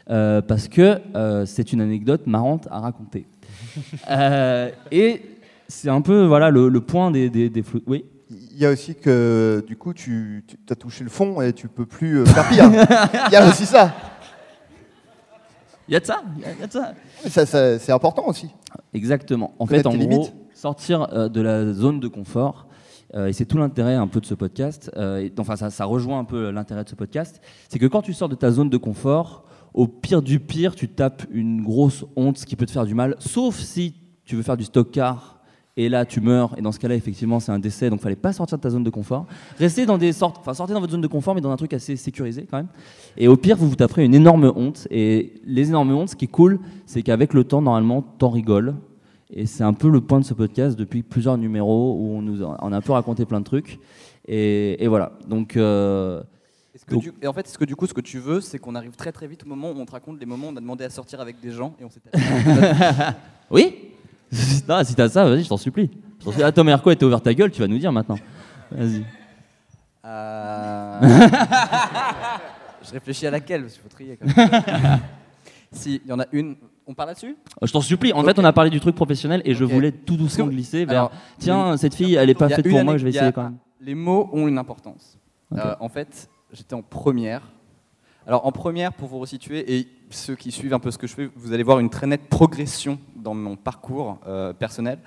[0.07, 1.01] Parce que
[1.47, 3.27] c'est une anecdote marrante à raconter.
[4.11, 5.23] Euh, et
[5.69, 8.05] c'est un peu voilà le, le point des, des, des flou- Oui?
[8.31, 11.87] Il y a aussi que du coup tu, as touché le fond et tu peux
[11.87, 12.64] plus euh, faire pire.
[13.29, 13.95] Il y a aussi ça.
[15.88, 16.22] Il y a de ça.
[16.37, 16.92] il y a- il y a de ça.
[17.29, 18.48] Ça, ça- c'est important aussi.
[18.94, 19.53] Exactement.
[19.59, 20.35] En Connaître fait, en gros, limites.
[20.55, 22.66] sortir euh, de la zone de confort,
[23.14, 25.85] euh, et c'est tout l'intérêt un peu de ce podcast, euh, et- enfin ça, ça
[25.87, 28.68] rejoint un peu l'intérêt de ce podcast, c'est que quand tu sors de ta zone
[28.70, 32.85] de confort, au pire du pire, tu tapes une grosse honte qui peut te faire
[32.87, 35.38] du mal, sauf si tu veux faire du stock car.
[35.81, 36.55] Et là, tu meurs.
[36.59, 37.88] Et dans ce cas-là, effectivement, c'est un décès.
[37.88, 39.27] Donc, fallait pas sortir de ta zone de confort.
[39.59, 41.73] Restez dans des sortes, enfin, sortez dans votre zone de confort, mais dans un truc
[41.73, 42.67] assez sécurisé quand même.
[43.17, 44.88] Et au pire, vous vous taperez une énorme honte.
[44.91, 48.75] Et les énormes hontes, ce qui est cool, c'est qu'avec le temps, normalement, t'en rigoles.
[49.31, 52.43] Et c'est un peu le point de ce podcast depuis plusieurs numéros où on nous
[52.43, 53.79] a, on a un peu raconté plein de trucs.
[54.27, 55.12] Et, et voilà.
[55.29, 56.23] Donc, euh,
[56.75, 58.41] Est-ce que Donc- du- et en fait, est-ce que du coup, ce que tu veux,
[58.41, 60.51] c'est qu'on arrive très très vite au moment où on te raconte les moments où
[60.53, 62.01] on a demandé à sortir avec des gens et on s'est.
[63.53, 63.77] oui
[64.69, 65.91] non, Si t'as ça, vas-y, je t'en supplie.
[66.25, 66.43] Je.
[66.43, 68.19] Ah, Tom Herco était ouvert ta gueule, tu vas nous dire maintenant.
[68.71, 69.05] Vas-y.
[70.05, 71.01] Euh,
[72.85, 75.01] je réfléchis à laquelle, parce qu'il faut trier quand même.
[75.73, 76.57] si, il y en a une.
[76.87, 77.37] On parle là-dessus?
[77.62, 78.12] Euh, Je t'en supplie.
[78.14, 80.99] En fait, on a parlé du truc professionnel et je voulais tout doucement glisser vers.
[80.99, 83.43] alors, Tiens, cette fille, elle est pas faite pour moi, je vais a- essayer quand
[83.43, 83.57] même.
[83.81, 85.19] Les mots ont une importance.
[85.57, 87.43] Euh, en fait, j'étais en première.
[88.29, 91.14] Alors en première, pour vous resituer, et ceux qui suivent un peu ce que je
[91.14, 94.99] fais, vous allez voir une très nette progression dans mon parcours euh, personnel.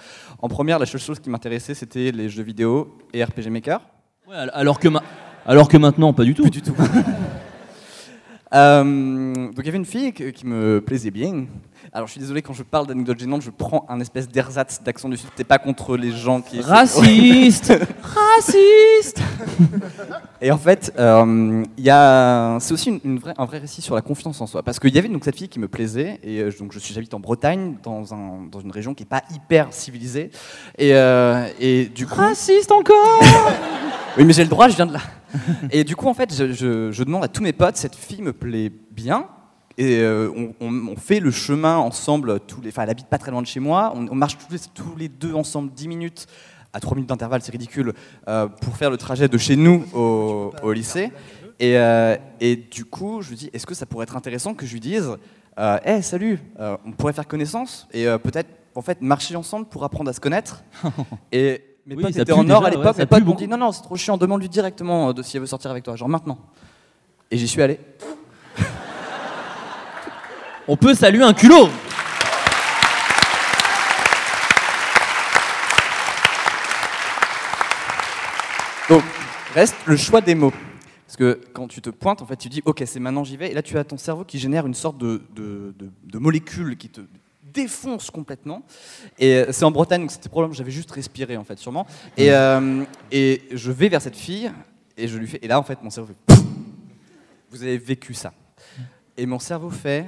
[0.42, 3.80] En première, la seule chose qui m'intéressait, c'était les jeux vidéo et RPG Maker.
[4.28, 5.04] Ouais, alors, que ma-
[5.46, 6.42] alors que maintenant, pas du tout.
[6.42, 6.74] Plus du tout.
[8.54, 11.46] Euh, donc il y avait une fille qui me plaisait bien.
[11.94, 15.10] Alors je suis désolé quand je parle d'anecdotes gênantes, je prends un espèce d'ersatz d'accent
[15.10, 15.30] du sud.
[15.32, 16.62] C'était pas contre les gens qui.
[16.62, 19.22] Raciste Raciste
[20.42, 23.82] Et en fait, euh, il y a, c'est aussi une, une vraie- un vrai récit
[23.82, 24.64] sur la confiance en soi.
[24.64, 26.94] Parce qu'il y avait donc cette fille qui me plaisait, et euh, donc je suis
[26.94, 30.32] j'habite en Bretagne, dans, un, dans une région qui n'est pas hyper civilisée.
[30.78, 32.16] Et, euh, et du coup.
[32.16, 33.20] Raciste encore
[34.18, 35.00] Oui, mais j'ai le droit, je viens de là.
[35.72, 38.22] Et du coup, en fait, je, je- je demande à tous mes potes, cette fille
[38.22, 39.26] me plaît bien.
[39.78, 43.18] Et euh, on, on- on fait le chemin ensemble, tous les, enfin, elle habite pas
[43.18, 43.94] très loin de chez moi.
[43.96, 46.28] On, on marche tous les, tous les deux ensemble 10 minutes,
[46.74, 47.94] à 3 minutes d'intervalle, c'est ridicule,
[48.28, 51.12] euh, pour faire le trajet de chez nous au, au lycée.
[51.60, 54.66] Et, euh, et du coup, je lui dis, est-ce que ça pourrait être intéressant que
[54.66, 55.12] je lui dise,
[55.60, 56.40] euh, hey, salut,
[56.86, 60.64] on pourrait faire connaissance et peut-être, en fait, marcher ensemble pour apprendre à se connaître.
[61.34, 62.96] Et mes Oui, potes étaient en or à ouais, l'époque.
[62.96, 65.42] ça mes potes m'ont dit, non, non, c'est trop chiant, demande-lui directement de si elle
[65.42, 66.38] veut sortir avec toi, genre maintenant.
[67.32, 67.80] Et j'y suis allé.
[70.68, 71.70] On peut saluer un culot
[78.90, 79.04] Donc,
[79.54, 80.52] reste le choix des mots.
[81.08, 83.52] Parce que quand tu te pointes, en fait, tu dis, ok, c'est maintenant j'y vais.
[83.52, 86.78] Et là, tu as ton cerveau qui génère une sorte de, de, de- de molécule
[86.78, 87.02] qui te
[87.54, 88.64] défonce complètement.
[89.20, 91.86] Et euh, c'est en Bretagne, donc c'était probablement, j'avais juste respiré, en fait, sûrement.
[92.18, 94.52] Et, euh, et je vais vers cette fille,
[94.98, 96.36] et je lui fais, et là, en fait, mon cerveau fait,
[97.50, 98.34] vous avez vécu ça.
[99.18, 100.06] Et mon cerveau fait,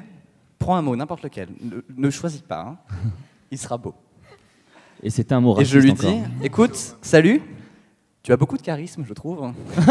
[0.64, 2.78] prends un mot, n'importe lequel, ne, ne choisis pas, hein.
[3.52, 3.94] il sera beau.
[5.02, 6.10] Et c'était un mot Et je lui encore.
[6.10, 7.42] dis, écoute, salut,
[8.24, 9.52] tu as beaucoup de charisme, je trouve.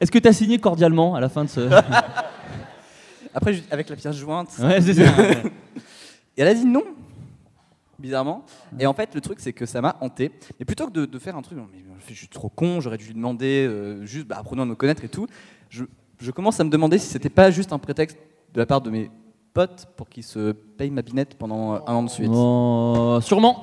[0.00, 1.60] Est-ce que tu as signé cordialement à la fin de ce...
[3.34, 4.50] Après, avec la pièce jointe.
[4.58, 5.10] ouais, c'est ça.
[6.36, 6.84] Et elle a dit non,
[7.98, 8.44] bizarrement.
[8.78, 10.32] Et en fait, le truc, c'est que ça m'a hanté.
[10.58, 13.06] Mais plutôt que de, de faire un truc, mais je suis trop con, j'aurais dû
[13.06, 15.26] lui demander, euh, juste bah, apprenons à nous connaître et tout,
[15.70, 15.84] je,
[16.20, 18.18] je commence à me demander si c'était pas juste un prétexte
[18.54, 19.10] de la part de mes
[19.54, 22.30] potes pour qu'ils se payent ma binette pendant euh, un an de suite.
[22.32, 23.62] Oh, sûrement.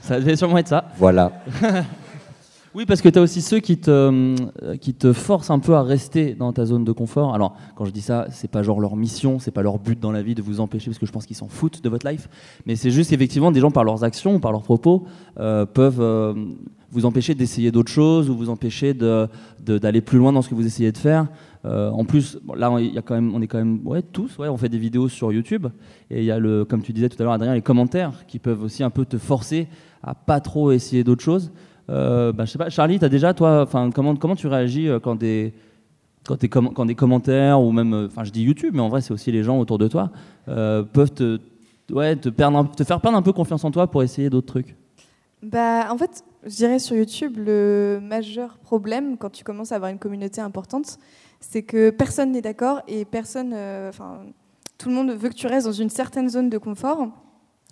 [0.00, 0.84] ça devait sûrement être ça.
[0.98, 1.32] Voilà.
[2.76, 5.76] Oui, parce que tu as aussi ceux qui te, euh, qui te forcent un peu
[5.76, 7.32] à rester dans ta zone de confort.
[7.32, 10.10] Alors, quand je dis ça, c'est pas genre leur mission, c'est pas leur but dans
[10.10, 12.28] la vie de vous empêcher, parce que je pense qu'ils s'en foutent de votre life.
[12.66, 15.04] Mais c'est juste effectivement des gens par leurs actions ou par leurs propos
[15.38, 16.34] euh, peuvent euh,
[16.90, 19.28] vous empêcher d'essayer d'autres choses ou vous empêcher de- de-
[19.64, 21.28] d'aller plus loin dans ce que vous essayez de faire.
[21.64, 24.36] Euh, en plus, là, il y a quand même, on est quand même, ouais, tous,
[24.38, 25.66] ouais, on fait des vidéos sur YouTube
[26.10, 28.38] et il y a le, comme tu disais tout à l'heure, Adrien, les commentaires qui
[28.38, 29.68] peuvent aussi un peu te forcer
[30.02, 31.52] à pas trop essayer d'autres choses.
[31.88, 35.14] Euh, bah, je sais pas, Charlie, as déjà, toi, comment, comment tu réagis euh, quand
[35.14, 35.54] des,
[36.26, 39.00] quand, comm- quand des commentaires ou même, euh, enfin, je dis YouTube, mais en vrai,
[39.00, 40.10] c'est aussi les gens autour de toi
[40.46, 41.40] peuvent te,
[41.90, 42.30] ouais, te
[42.84, 44.76] faire perdre un peu confiance en toi pour essayer d'autres trucs?
[45.42, 49.90] Bah, en fait, je dirais sur YouTube, le majeur problème quand tu commences à avoir
[49.90, 50.98] une communauté importante,
[51.40, 53.90] c'est que personne n'est d'accord et personne, euh,
[54.78, 57.08] tout le monde veut que tu restes dans une certaine zone de confort,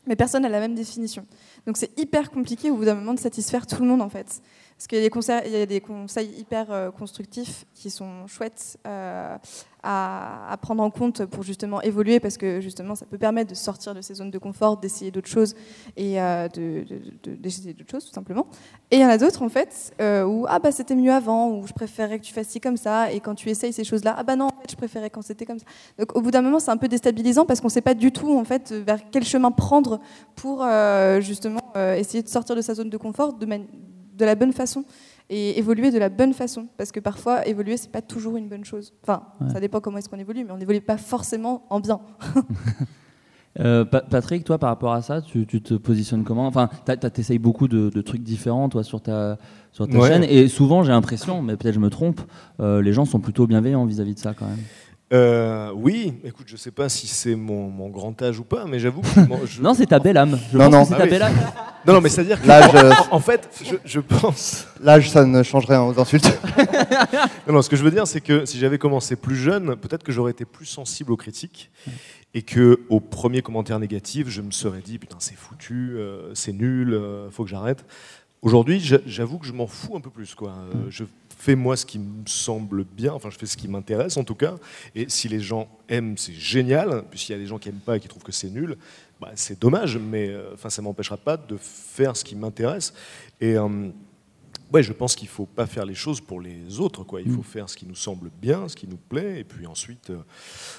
[0.07, 1.27] mais personne n'a la même définition.
[1.67, 4.43] Donc c'est hyper compliqué au bout d'un moment de satisfaire tout le monde en fait.
[4.77, 9.37] Parce qu'il y, y, a des conseils hyper euh, constructifs qui sont chouettes euh,
[9.83, 13.95] à, prendre en compte pour justement évoluer, parce que justement ça peut permettre de sortir
[13.95, 15.55] de ces zones de confort, d'essayer d'autres choses
[15.97, 16.49] et euh,
[17.25, 18.47] d'essayer d'autres choses tout simplement.
[18.91, 21.67] Et il y en a d'autres en fait où ah bah c'était mieux avant, ou
[21.67, 24.23] je préférais que tu fasses ci comme ça, et quand tu essayes ces choses-là, ah
[24.23, 25.67] bah non en fait je préférais quand c'était comme ça.
[25.99, 28.13] Donc au bout d'un moment c'est un peu déstabilisant parce qu'on ne sait pas du
[28.13, 30.01] tout en fait vers quel chemin prendre
[30.37, 30.65] pour
[31.21, 34.85] justement essayer de sortir de sa zone de confort de la bonne façon
[35.31, 36.67] et évoluer de la bonne façon.
[36.77, 38.93] Parce que parfois, évoluer, c'est pas toujours une bonne chose.
[39.03, 42.01] Enfin, ça dépend comment est-ce qu'on évolue, mais on n'évolue pas forcément en bien.
[43.61, 46.47] Euh, Patrick, toi, par rapport à ça, tu, te positionnes comment?
[46.47, 49.37] Enfin, tu essayes beaucoup de, trucs différents, toi, sur ta,
[49.73, 50.25] sur ta chaîne.
[50.25, 52.23] Et souvent, j'ai l'impression, mais peut-être je me trompe,
[52.61, 54.59] euh, les gens sont plutôt bienveillants vis-à-vis de ça, quand même.
[55.13, 59.03] Euh, oui, écoute, je sais pas si c'est mon, grand âge ou pas, mais j'avoue
[59.03, 59.09] que
[59.45, 60.39] je, non, c'est ta belle âme.
[60.51, 61.35] Je non, non, c'est ta ah belle âme.
[61.85, 63.51] Non, non, mais c'est-à-dire que l'âge, euh, en, fait,
[63.85, 64.69] je, pense.
[64.81, 66.39] L'âge, ça ne change rien aux insultes.
[67.49, 70.05] non, non, ce que je veux dire, c'est que si j'avais commencé plus jeune, peut-être
[70.05, 71.73] que j'aurais été plus sensible aux critiques
[72.35, 76.53] et que au premier commentaire négatif, je me serais dit putain, c'est foutu, euh, c'est
[76.53, 76.97] nul,
[77.33, 77.85] faut que j'arrête.
[78.43, 80.55] Aujourd'hui, j'avoue que je m'en fous un peu plus, quoi.
[80.89, 81.03] Je
[81.43, 84.37] fais moi ce qui me semble bien, enfin je fais ce qui m'intéresse en tout
[84.37, 84.55] cas,
[84.95, 87.81] et si les gens aiment, c'est génial, puis s'il y a des gens qui n'aiment
[87.81, 88.77] pas et qui trouvent que c'est nul,
[89.21, 92.95] bah, c'est dommage, mais euh, enfin ça m'empêchera pas de faire ce qui m'intéresse.
[93.41, 93.89] Et euh,
[94.73, 97.21] ouais, je pense qu'il faut pas faire les choses pour les autres, quoi.
[97.21, 97.45] Il faut mm.
[97.45, 100.19] faire ce qui nous semble bien, ce qui nous plaît, et puis ensuite, euh,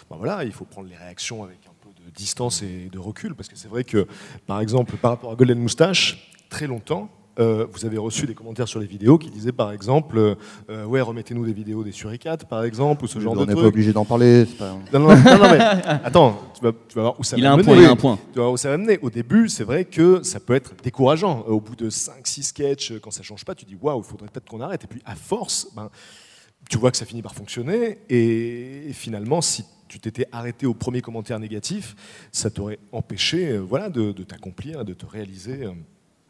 [0.10, 3.36] bah, voilà, il faut prendre les réactions avec un peu de distance et de recul,
[3.36, 4.08] parce que c'est vrai que,
[4.47, 8.67] par exemple, par rapport à Golden Moustache, très longtemps, euh, vous avez reçu des commentaires
[8.67, 10.35] sur les vidéos qui disaient par exemple
[10.69, 13.49] euh, ouais remettez-nous des vidéos des suricates par exemple ou ce genre de trucs.
[13.49, 14.45] On n'est pas obligé d'en parler.
[14.45, 14.77] Pas...
[14.93, 15.59] Non, non, non, mais
[16.03, 17.95] attends, tu vas, tu vas, voir où ça il a un Point, il a un
[17.95, 18.19] point.
[18.31, 18.99] Tu vas voir où ça va mener.
[19.01, 21.41] Au début, c'est vrai que ça peut être décourageant.
[21.47, 24.47] Au bout de 5-6 sketchs, quand ça change pas, tu dis waouh, il faudrait peut-être
[24.47, 24.83] qu'on arrête.
[24.83, 25.89] Et puis à force, ben,
[26.69, 27.99] tu vois que ça finit par fonctionner.
[28.09, 31.95] Et, finalement, si tu t'étais arrêté au premier commentaire négatif,
[32.31, 35.67] ça t'aurait empêché euh, voilà, de, de t'accomplir, de te réaliser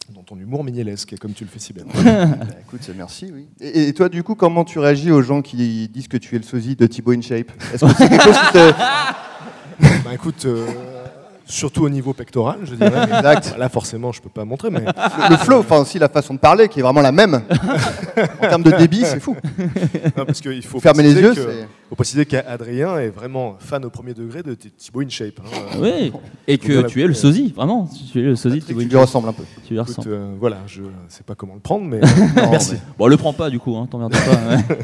[0.09, 1.85] dans ton humour mignelesque, comme tu le fais si bien.
[2.03, 3.47] Bah, écoute, merci, oui.
[3.59, 6.43] Et, toi, du coup, comment tu réagis aux gens qui disent que tu es le
[6.43, 7.51] sosie de Thibaut InShape?
[7.73, 8.73] Est-ce que c'est quelque chose qui te...
[10.05, 10.67] Bah écoute, euh,
[11.45, 13.03] surtout au niveau pectoral, je dirais.
[13.03, 13.56] Exact.
[13.60, 14.84] Là, forcément, je peux pas montrer, mais
[15.29, 17.36] le, flow, enfin aussi la façon de parler, qui est vraiment la même.
[18.41, 19.36] en termes de débit, c'est fou.
[20.15, 21.34] parce qu'il faut fermer les yeux.
[21.36, 25.39] Il faut préciser qu'Adrien est vraiment fan au premier degré de Thibaut InShape.
[25.39, 25.77] Hein.
[25.79, 26.12] Oui,
[26.47, 27.89] et que tu es le sosie, vraiment.
[28.12, 29.43] Tu es le sosie de Thibaut Tu lui ressembles un peu.
[29.67, 30.10] Tu lui ressembles.
[30.10, 31.99] Euh, voilà, je sais pas comment le prendre, mais
[32.36, 32.75] merci.
[32.97, 34.75] Bon, le prends pas du coup, hein, t'emmerdes pas.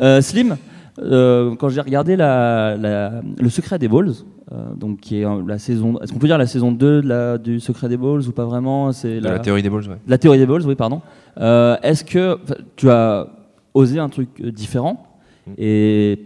[0.00, 0.56] Euh, Slim.
[0.98, 4.12] Euh, quand j'ai regardé la, Le Secret des Balls,
[4.52, 5.98] euh, donc qui est la saison.
[6.00, 8.44] Est-ce qu'on peut dire la saison 2 de la, du Secret des Balls ou pas
[8.44, 9.98] vraiment C'est la, théorie des balls, ouais.
[10.06, 11.02] La théorie des balls, oui, pardon.
[11.38, 12.38] Euh, est-ce que
[12.76, 13.28] tu as
[13.74, 15.06] osé un truc différent?
[15.46, 15.52] Mm.
[15.58, 16.18] Et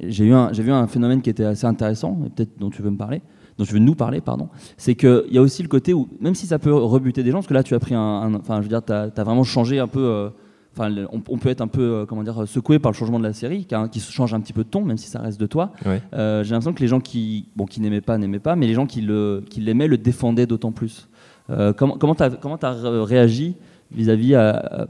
[0.00, 3.22] j'ai un, vu un phénomène qui était assez intéressant, peut-être dont tu veux me parler
[3.58, 6.34] dont tu veux nous parler, pardon, c'est qu'il y a aussi le côté où, même
[6.34, 8.32] si ça peut rebuter des gens, parce que là tu as pris un.
[8.36, 10.30] Enfin, je veux dire, tu as, vraiment changé un peu
[10.76, 13.32] Enfin, on, peut être un peu euh, comment dire secoué par le changement de la
[13.32, 15.72] série, qui, qui change un petit peu de ton, même si ça reste de toi.
[16.14, 18.74] Euh, j'ai l'impression que les gens qui, bon, qui n'aimaient pas n'aimaient pas, mais les
[18.74, 21.08] gens qui le, qui l'aimaient le défendaient d'autant plus.
[21.50, 23.56] Euh, comment t'as comment as réagi
[23.90, 24.34] vis-à-vis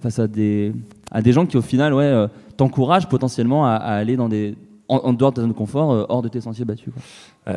[0.03, 0.75] face à des
[1.11, 2.27] à des gens qui au final ouais
[2.59, 4.57] t'encouragent potentiellement à, aller dans des
[4.89, 6.93] en, dehors de ta zone de confort, hors de tes sentiers battus.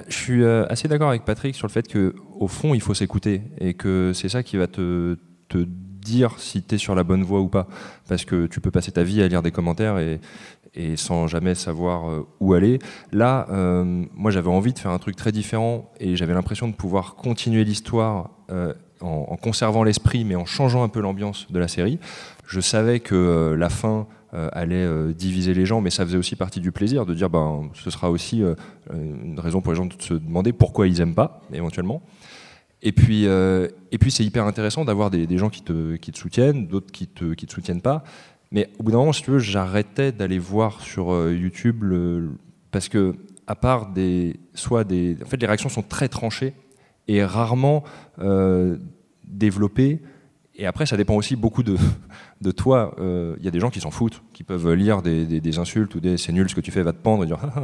[0.07, 3.41] je suis assez d'accord avec Patrick sur le fait que au fond il faut s'écouter
[3.59, 5.17] et que c'est ça qui va te,
[5.49, 5.65] te
[6.03, 7.67] dire si tu es sur la bonne voie ou pas.
[8.07, 10.19] Parce que tu peux passer ta vie à lire des commentaires et,
[10.95, 12.79] sans jamais savoir euh, où aller.
[13.11, 16.73] Là, euh, moi j'avais envie de faire un truc très différent et j'avais l'impression de
[16.73, 21.67] pouvoir continuer l'histoire euh, en, conservant l'esprit mais en changeant un peu l'ambiance de la
[21.67, 21.99] série.
[22.47, 26.71] Je savais que la fin allait diviser les gens, mais ça faisait aussi partie du
[26.71, 28.41] plaisir de dire ben, ce sera aussi
[28.91, 32.01] une raison pour les gens de se demander pourquoi ils aiment pas, éventuellement.
[32.85, 33.69] Et puis, euh,
[33.99, 37.33] puis c'est hyper intéressant d'avoir des, gens qui te, qui te soutiennent, d'autres qui te,
[37.33, 38.03] qui te soutiennent pas.
[38.51, 41.83] Mais au bout d'un moment, si tu veux, j'arrêtais d'aller voir sur euh, YouTube
[42.71, 43.15] parce que,
[43.47, 44.35] à part des.
[44.53, 45.17] Soit des.
[45.23, 46.53] En fait, les réactions sont très tranchées
[47.07, 47.83] et rarement
[48.19, 48.77] euh,
[49.25, 50.01] développées
[50.55, 51.77] et après, ça dépend aussi beaucoup de,
[52.41, 52.93] de toi.
[52.97, 55.95] Il euh, y a des gens qui s'en foutent, qui peuvent lire des, des, insultes
[55.95, 57.63] ou des c'est nul ce que tu fais, va te pendre et dire ah,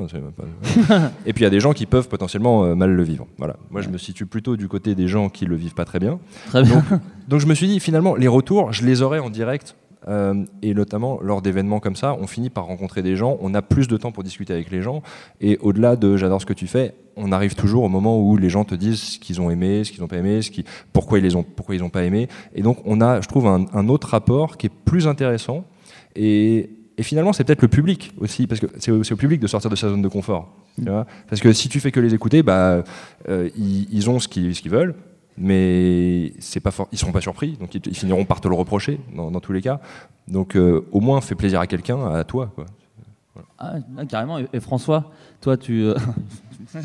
[0.90, 3.28] ah, Et puis il y a des gens qui peuvent potentiellement euh, mal le vivre.
[3.38, 3.58] Voilà.
[3.70, 6.20] Moi, je me situe plutôt du côté des gens qui le vivent pas très bien.
[6.48, 6.84] Très bien.
[6.90, 9.76] Donc, donc, je me suis dit finalement, les retours, je les aurais en direct
[10.08, 13.62] Euh, et notamment, lors d'événements comme ça, on finit par rencontrer des gens, on a
[13.62, 15.02] plus de temps pour discuter avec les gens.
[15.42, 18.50] Et au-delà de j'adore ce que tu fais, on arrive toujours au moment où les
[18.50, 21.20] gens te disent ce qu'ils ont aimé, ce qu'ils n'ont pas aimé, ce qui, pourquoi
[21.20, 22.28] ils les ont, pourquoi ils n'ont pas aimé.
[22.56, 25.66] Et donc, on a, je trouve, un, un autre rapport qui est plus intéressant.
[26.16, 29.70] Et, et finalement, c'est peut-être le public aussi, parce que c'est au, public de sortir
[29.70, 30.54] de sa zone de confort.
[30.78, 32.84] Tu vois parce que si tu fais que les écouter, bah,
[33.28, 34.96] euh, ils, ils, ont ce qu'ils, ce qu'ils veulent,
[35.40, 39.32] mais c'est pas ils seront pas surpris, donc ils, finiront par te le reprocher dans,
[39.32, 39.80] dans tous les cas.
[40.28, 42.52] Donc euh, au moins, fais plaisir à quelqu'un, à toi.
[42.54, 42.66] Quoi.
[43.34, 43.80] Voilà.
[43.98, 44.38] Ah, carrément.
[44.38, 45.84] Et François, toi, tu.
[45.84, 45.96] Euh,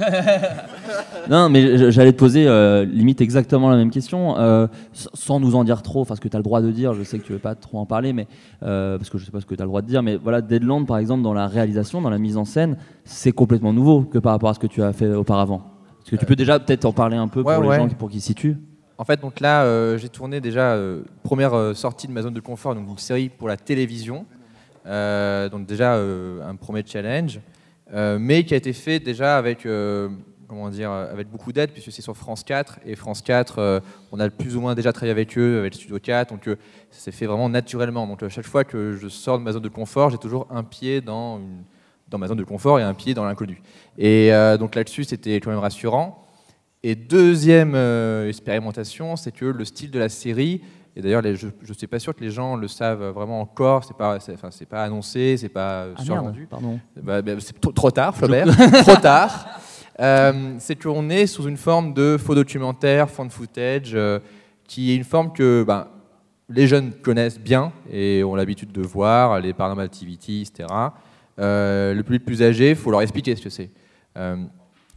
[1.28, 4.36] non, mais j'allais te poser euh, limite exactement la même question,
[4.92, 7.02] sans nous en dire trop, enfin ce que tu as le droit de dire, je
[7.02, 8.26] sais que tu veux pas trop en parler, mais
[8.60, 10.40] parce que je sais pas ce que tu as le droit de dire, mais voilà,
[10.40, 14.18] Deadland par exemple, dans la réalisation, dans la mise en scène, c'est complètement nouveau que
[14.18, 15.73] par rapport à ce que tu as fait auparavant.
[16.04, 17.78] Est-ce que tu peux déjà peut-être en parler un peu ouais, pour ouais.
[17.78, 18.58] les gens pour qu'ils situent
[18.98, 20.78] En fait, donc là, euh, j'ai tourné déjà
[21.22, 24.26] première sortie de ma zone de confort, donc une série pour la télévision.
[24.84, 27.40] donc déjà un premier challenge.
[27.92, 30.08] Euh, mais qui a été fait déjà avec, euh,
[30.48, 32.80] comment dire, avec beaucoup d'aide, puisque c'est sur France 4.
[32.86, 35.78] Et France 4, euh, on a plus ou moins déjà travaillé avec eux, avec le
[35.78, 38.06] Studio 4, donc ça s'est fait vraiment naturellement.
[38.06, 40.64] Donc à chaque fois que je sors de ma zone de confort, j'ai toujours un
[40.64, 41.62] pied dans, une,
[42.08, 43.62] dans ma zone de confort et un pied dans l'inconnu.
[43.98, 46.26] Et donc là-dessus, c'était quand même rassurant.
[46.82, 47.74] Et deuxième
[48.28, 50.60] expérimentation, c'est que le style de la série
[50.96, 53.84] et d'ailleurs, je ne suis pas sûr que les gens le savent vraiment encore.
[53.84, 56.48] C'est pas, enfin, c'est pas annoncé, c'est pas ah survendu.
[56.50, 56.78] Merde.
[57.02, 58.46] Bah, bah, c'est trop, tard, Flaubert.
[58.84, 59.60] trop tard.
[60.00, 64.20] Euh, c'est qu'on est sous une forme de faux documentaire, fan footage, euh,
[64.68, 65.90] qui est une forme que bah,
[66.48, 70.68] les jeunes connaissent bien et ont l'habitude de voir, les Paranormal etc.
[71.38, 73.70] Euh, le public plus âgé, il faut leur expliquer ce que c'est.
[74.16, 74.36] Euh,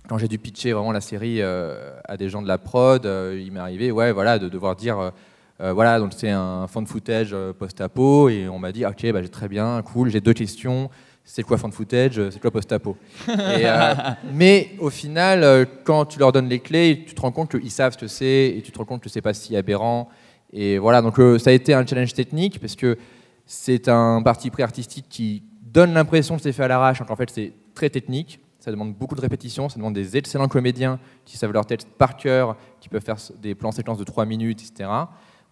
[0.08, 3.60] quand j'ai dû pitcher vraiment la série à des gens de la prod, il m'est
[3.60, 5.12] arrivé, ouais, voilà, de devoir dire
[5.60, 9.24] euh, voilà, donc c'est un fan footage euh, post-apo et on m'a dit ok, bah,
[9.24, 10.90] j'ai très bien, cool, j'ai deux questions.
[11.24, 12.96] C'est quoi fan footage C'est quoi post-apo?
[13.30, 13.94] Euh,
[14.34, 17.72] Mais au final, euh, quand tu leur donnes les clés, tu te rends compte qu'ils
[17.72, 20.10] savent ce que c'est et tu te rends compte que c'est pas si aberrant.
[20.54, 22.98] Et voilà, donc euh, ça a été un challenge technique parce que
[23.46, 25.44] c'est un parti pris artistique qui
[25.78, 28.40] donne l'impression que c'est fait à l'arrache, alors qu'en fait c'est très technique.
[28.60, 32.18] Ça demande beaucoup de répétitions, ça demande des excellents comédiens qui savent leur texte par
[32.18, 34.90] cœur, qui peuvent faire des plans séquences de 3 minutes, etc.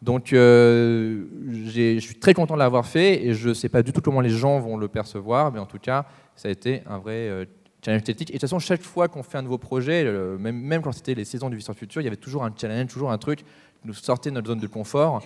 [0.02, 1.26] Donc euh,
[1.68, 4.20] je suis très content de l'avoir fait et je ne sais pas du tout comment
[4.20, 7.46] les gens vont le percevoir, mais en tout cas, ça a été un vrai euh,
[7.84, 8.32] challenge esthétique.
[8.32, 10.04] Et de toute façon, chaque fois qu'on fait un nouveau projet,
[10.40, 12.88] même, même, quand c'était les saisons du Visiteur Futur, il y avait toujours un challenge,
[12.88, 15.22] toujours un truc qui nous sortait de notre zone de confort.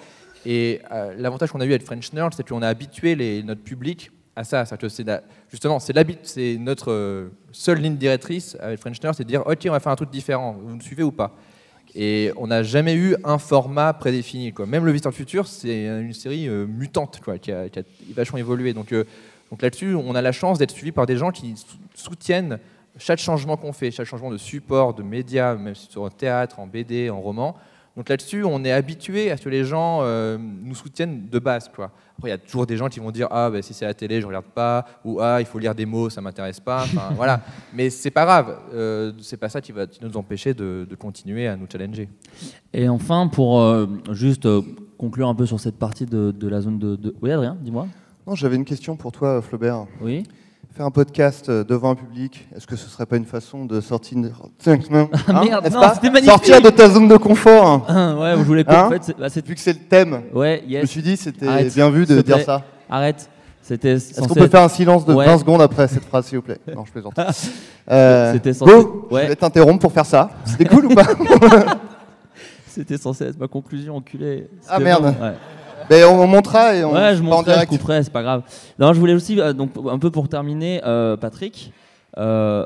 [0.46, 4.12] Et euh, l'avantage qu'on a eu avec French Nerd, c'est qu'on a habitué notre public
[4.40, 4.64] à ça.
[4.66, 5.12] C'est
[5.50, 9.72] justement, c'est notre euh, seule ligne directrice avec French Nerd, c'est de dire ok, on
[9.72, 10.56] va faire un truc différent.
[10.58, 11.36] Vous me suivez ou pas?
[11.94, 14.54] Et on n'a jamais eu un format prédéfini.
[14.66, 17.66] Même Le Visiteur Futur, c'est une série euh, mutante qui, a,
[18.16, 18.74] vachement évolué.
[18.74, 19.04] Donc, euh,
[19.52, 21.56] donc là-dessus, on a la chance d'être suivi par des gens qui
[21.96, 22.60] soutiennent
[22.98, 26.68] chaque changement qu'on fait, chaque changement de support, de médias, même c'est en théâtre, en
[26.68, 27.58] BD, en roman.
[28.00, 31.68] Donc là-dessus, on est habitué à ce que les gens euh, nous soutiennent de base.
[31.68, 31.92] Quoi.
[32.18, 33.90] Après, il y a toujours des gens qui vont dire Ah, bah, si c'est à
[33.90, 36.84] la télé, je regarde pas, ou Ah, il faut lire des mots, ça m'intéresse pas.
[36.84, 37.42] Enfin, voilà.
[37.74, 41.50] Mais c'est pas grave, euh, c'est pas ça qui va nous empêcher de, de, continuer
[41.50, 42.08] à nous challenger.
[42.72, 44.48] Et enfin, pour euh, juste
[44.98, 47.14] conclure un peu sur cette partie de, de la zone de, de...
[47.22, 47.86] Oui, Adrien, dis-moi.
[48.26, 49.88] Non, j'avais une question pour toi, Flaubert.
[50.00, 50.24] Oui.
[50.80, 54.18] Faire un podcast devant un public, est-ce que ce serait pas une façon de sortir
[54.18, 54.32] de...
[55.28, 56.32] ah merde, non, c'était magnifique.
[56.32, 57.86] Sortir de ta zone de confort.
[57.90, 58.84] Ah, ouais, je voulais pas.
[58.84, 60.22] Hein en fait, bah, Vu que c'est le thème.
[60.34, 60.78] Ouais, yes.
[60.78, 62.64] Je me suis dit, c'était bien vu de dire ça.
[62.90, 63.30] Arrête.
[63.62, 63.96] C'était.
[63.96, 65.26] Est-ce qu'on peut faire un silence de ouais.
[65.26, 67.20] 20 secondes après cette phrase, s'il vous plaît Non, je plaisante.
[67.92, 68.72] euh, c'était censé.
[68.72, 69.24] Go ouais.
[69.24, 70.30] Je vais t'interrompre pour faire ça.
[70.46, 71.08] C'était cool ou pas
[72.68, 74.48] C'était censé être ma conclusion, enculé.
[74.70, 75.14] Ah merde.
[75.20, 75.34] Bon, ouais.
[75.90, 78.44] Mais on, on montera et on ouais, je montrerai, je couperai, c'est pas grave.
[78.78, 81.74] Non, je voulais aussi, euh, donc un peu pour terminer, euh, Patrick,
[82.18, 82.66] euh,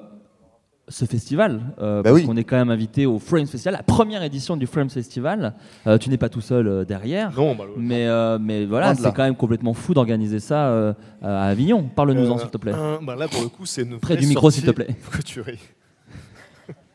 [0.89, 2.25] ce festival, euh, bah parce oui.
[2.25, 5.53] qu'on est quand même invité au Frames Festival, la première édition du Frames Festival.
[5.87, 8.07] Euh, tu n'es pas tout seul derrière, non, mais
[8.39, 11.83] mais voilà, c'est quand même complètement fou d'organiser ça à Avignon.
[11.95, 12.73] Parle-nous-en, s'il te plaît.
[13.01, 14.89] bah là, pour le coup, c'est une près du micro, s'il te plaît.
[15.25, 15.59] tu ris.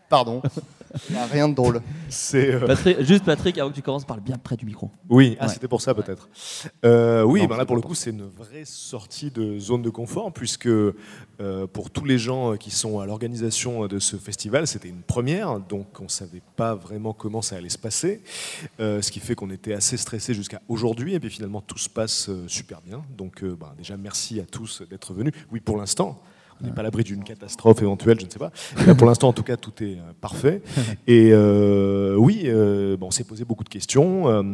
[0.08, 0.42] Pardon.
[1.08, 1.80] Il n'y a rien de drôle.
[2.08, 2.66] C'est euh...
[2.66, 4.90] Patrick, juste Patrick, avant que tu commences, parle bien près du micro.
[5.08, 5.52] Oui, ah, ouais.
[5.52, 6.28] c'était pour ça peut-être.
[6.84, 9.90] Euh, oui, non, ben là pour le coup, c'est une vraie sortie de zone de
[9.90, 10.94] confort, puisque euh,
[11.72, 16.00] pour tous les gens qui sont à l'organisation de ce festival, c'était une première, donc
[16.00, 18.22] on ne savait pas vraiment comment ça allait se passer,
[18.80, 21.88] euh, ce qui fait qu'on était assez stressé jusqu'à aujourd'hui, et puis finalement tout se
[21.88, 23.02] passe super bien.
[23.16, 25.32] Donc ben, déjà merci à tous d'être venus.
[25.52, 26.20] Oui, pour l'instant.
[26.60, 28.50] On n'est pas à l'abri d'une catastrophe éventuelle, je ne sais pas.
[28.86, 30.62] Là, pour l'instant, en tout cas, tout est euh, parfait.
[31.06, 34.52] Et euh, oui, euh, bon, on s'est posé beaucoup de questions.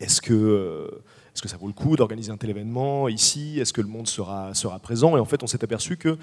[0.00, 0.88] Est-ce que,
[1.34, 3.58] est-ce que ça vaut le coup d'organiser un tel événement ici?
[3.58, 5.16] Est-ce que le monde sera, sera présent?
[5.16, 6.16] Et en fait, on s'est aperçu que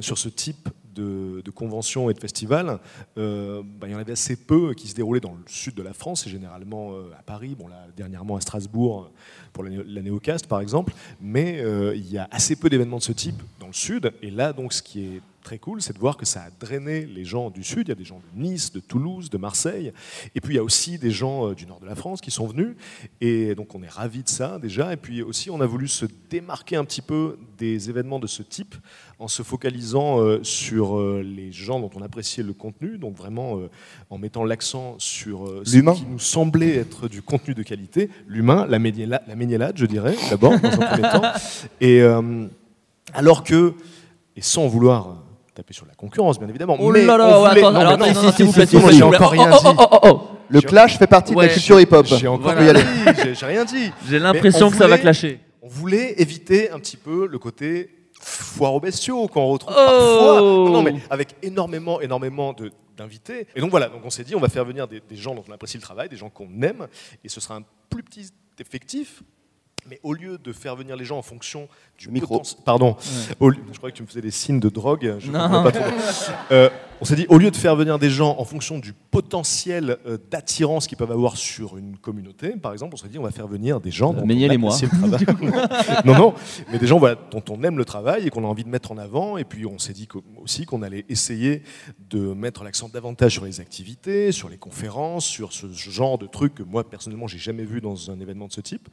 [0.00, 2.78] sur ce type de, conventions et de festivals,
[3.18, 5.82] euh, bah, il y en avait assez peu qui se déroulaient dans le sud de
[5.82, 9.10] la France et généralement euh, à Paris, bon là dernièrement à Strasbourg
[9.56, 13.12] pour la, Néocast par exemple, mais euh, il y a assez peu d'événements de ce
[13.12, 14.12] type dans le sud.
[14.20, 17.06] Et là donc ce qui est très cool, c'est de voir que ça a drainé
[17.06, 17.86] les gens du Sud.
[17.86, 19.92] Il y a des gens de Nice, de Toulouse, de Marseille.
[20.34, 22.46] Et puis il y a aussi des gens du nord de la France qui sont
[22.46, 22.74] venus.
[23.20, 24.92] Et donc on est ravis de ça déjà.
[24.92, 28.42] Et puis aussi on a voulu se démarquer un petit peu des événements de ce
[28.42, 28.74] type
[29.18, 33.58] en se focalisant euh, sur euh, les gens dont on appréciait le contenu, donc vraiment
[33.58, 33.70] euh,
[34.10, 38.78] en mettant l'accent sur ce qui nous semblait être du contenu de qualité, l'humain, la,
[38.78, 41.32] méniélade, je dirais, d'abord, dans un premier temps.
[41.80, 42.02] Et
[43.14, 43.74] alors que,
[44.36, 45.22] et sans vouloir
[45.56, 46.76] taper sur la concurrence, bien évidemment.
[46.78, 49.56] Oh là là, attends, alors attends, s'il vous plaît, j'ai encore rien dit.
[50.48, 52.06] Le clash fait partie de la culture hip-hop.
[52.06, 53.34] J'ai encore rien dit.
[53.34, 53.90] J'ai rien dit.
[54.08, 55.40] J'ai l'impression que ça va clasher.
[55.62, 57.90] On voulait éviter un petit peu le côté
[58.20, 60.40] foire aux bestiaux qu'on retrouve parfois.
[60.40, 62.54] Non, mais avec énormément, énormément
[62.96, 63.48] d'invités.
[63.56, 65.44] Et donc voilà, donc on s'est dit, on va faire venir des, des gens dont
[65.48, 66.86] on apprécie le travail, des gens qu'on aime,
[67.24, 69.22] et ce sera un plus petit effectif,
[69.88, 71.68] mais au lieu de faire venir les gens en fonction
[71.98, 72.42] du micro.
[72.64, 75.16] Pardon, je crois que tu me faisais des signes de drogue.
[75.18, 75.62] Je non.
[75.62, 75.84] Pas trop.
[76.50, 76.70] Euh,
[77.00, 80.18] on s'est dit, au lieu de faire venir des gens en fonction du potentiel euh,
[80.30, 83.48] d'attirance qu'ils peuvent avoir sur une communauté, par exemple, on s'est dit, on va faire
[83.48, 84.26] venir des gens dont
[84.58, 84.76] moi.
[84.80, 86.04] le travail.
[86.04, 86.34] non, non,
[86.70, 88.92] mais des gens voilà, dont on aime le travail et qu'on a envie de mettre
[88.92, 89.36] en avant.
[89.36, 90.08] Et puis on s'est dit
[90.42, 91.62] aussi qu'on allait essayer
[92.10, 96.54] de mettre l'accent davantage sur les activités, sur les conférences, sur ce genre de trucs
[96.54, 98.88] que moi personnellement j'ai jamais vu dans un événement de ce type.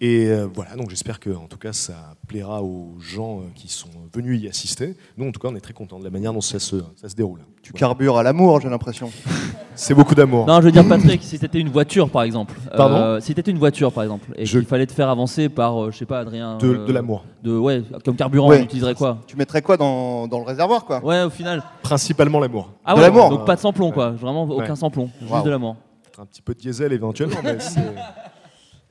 [0.00, 3.68] Et euh, voilà, donc j'espère que en tout cas ça plaira aux gens euh, qui
[3.68, 4.96] sont venus y assister.
[5.16, 7.08] Nous en tout cas on est très contents de la manière dont ça se, ça
[7.08, 7.41] se déroule.
[7.62, 9.10] Tu carbures à l'amour, j'ai l'impression.
[9.74, 10.46] C'est beaucoup d'amour.
[10.46, 12.54] Non, je veux dire, Patrick, si c'était une voiture, par exemple.
[12.76, 15.82] Pardon euh, Si c'était une voiture, par exemple, et qu'il fallait te faire avancer par,
[15.82, 16.58] euh, je sais pas, Adrien.
[16.58, 17.24] De, euh, l'amour.
[17.42, 21.02] De, ouais, comme carburant, tu utiliserais quoi Tu mettrais quoi dans, dans, le réservoir, quoi
[21.02, 21.62] Ouais, au final.
[21.82, 22.70] Principalement l'amour.
[22.84, 23.30] Ah ouais, l'amour.
[23.30, 24.10] Donc pas de sans-plomb, quoi.
[24.10, 25.08] Vraiment aucun sans-plomb.
[25.20, 25.76] Juste de l'amour.
[26.18, 27.80] Un petit peu de diesel éventuellement, mais c'est.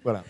[0.04, 0.24] Voilà.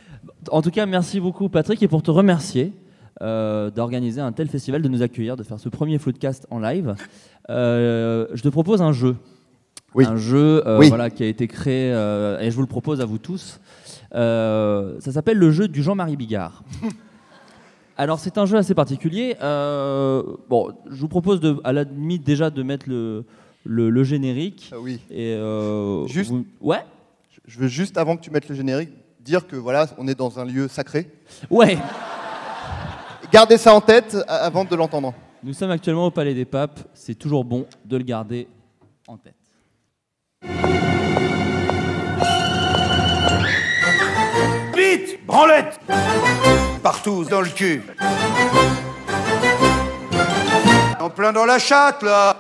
[0.51, 2.73] En tout cas, merci beaucoup, Patrick, et pour te remercier.
[3.21, 6.95] D'organiser un tel festival, de nous accueillir, de faire ce premier Floodcast en live.
[7.49, 9.15] Euh, je te propose un jeu.
[9.95, 13.05] Un jeu euh, voilà, qui a été créé, euh, et je vous le propose à
[13.05, 13.59] vous tous.
[14.11, 16.63] ça s'appelle le jeu du Jean-Marie Bigard.
[17.97, 19.35] Alors c'est un jeu assez particulier.
[19.41, 23.25] bon, je vous propose de, à la limite déjà de mettre le,
[23.65, 24.71] le, générique.
[24.73, 24.99] Ah oui.
[25.11, 25.37] Et
[26.07, 26.31] juste.
[26.61, 26.83] Ouais.
[27.45, 30.39] Je veux juste avant que tu mettes le générique dire que voilà, on est dans
[30.39, 31.07] un lieu sacré.
[31.49, 31.77] Ouais.
[33.31, 35.13] Gardez ça en tête avant de l'entendre.
[35.41, 36.81] Nous sommes actuellement au Palais des Papes.
[36.93, 38.47] C'est toujours bon de le garder
[39.07, 39.35] en tête.
[44.75, 45.79] Vite Branlette
[46.83, 47.81] Partout, dans le cul.
[50.99, 52.35] En plein dans la chatte, là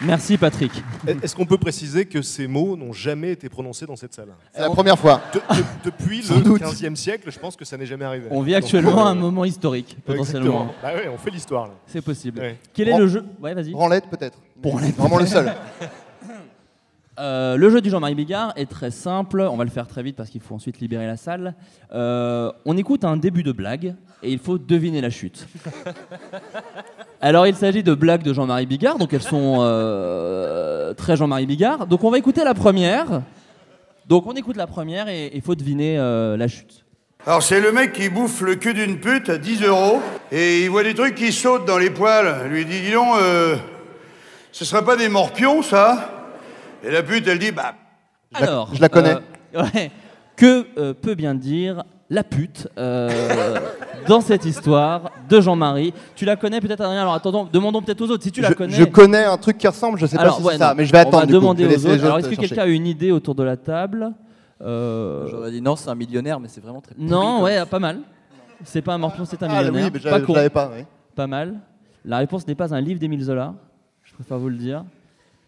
[0.00, 0.70] Merci Patrick.
[1.06, 4.28] Est-ce qu'on peut préciser que ces mots n'ont jamais été prononcés dans cette salle?
[4.52, 5.20] C'est la première fois.
[5.84, 8.26] depuis le 15e siècle, je pense que ça n'est jamais arrivé.
[8.30, 10.72] On vit actuellement un moment historique, potentiellement.
[10.82, 12.40] Bah ouais, on fait l'histoire C'est possible.
[12.72, 13.24] Quel est le jeu?
[13.40, 13.72] Ouais, vas-y.
[13.72, 14.38] Branlette peut-être.
[14.56, 14.96] Branlette.
[14.96, 15.52] Vraiment le seul.
[17.18, 19.40] Euh, le jeu du Jean-Marie Bigard est très simple.
[19.40, 21.54] On va le faire très vite parce qu'il faut ensuite libérer la salle.
[21.92, 25.48] Euh, on écoute un début de blague et il faut deviner la chute.
[27.20, 31.86] Alors il s'agit de blagues de Jean-Marie Bigard, donc elles sont euh, très Jean-Marie Bigard.
[31.86, 33.22] Donc on va écouter la première.
[34.06, 36.84] Donc on écoute la première et il faut deviner la chute.
[37.26, 40.00] Alors c'est le mec qui bouffe le cul d'une pute à 10 euros
[40.30, 42.42] et il voit des trucs qui sautent dans les poils.
[42.46, 43.16] Il lui dit dis donc,
[44.52, 46.18] ce serait pas des morpions ça?
[46.84, 47.74] Et la pute, elle dit bah.
[48.34, 49.16] Alors, je la connais.
[49.54, 49.64] Euh,
[50.36, 53.58] que euh, peut bien dire la pute euh,
[54.08, 58.10] dans cette histoire de Jean-Marie Tu la connais peut-être, Adrien Alors attendons, demandons peut-être aux
[58.10, 58.72] autres si tu la connais.
[58.72, 60.98] Je connais un truc qui ressemble, je sais pas si c'est ça, mais je vais
[60.98, 61.16] attendre.
[61.18, 62.04] On va demander aux autres.
[62.04, 64.12] Alors est-ce que quelqu'un a une idée autour de la table
[64.60, 66.94] J'aurais dit non, c'est un millionnaire, mais c'est vraiment très.
[66.98, 68.00] Non, ouais, pas mal.
[68.64, 69.90] C'est pas un morpion, c'est un ah, millionnaire.
[69.92, 70.70] Oui, mais pas pas.
[71.14, 71.60] Pas mal.
[72.04, 73.54] La réponse n'est pas un livre d'Émile Zola.
[74.02, 74.84] Je préfère vous le dire.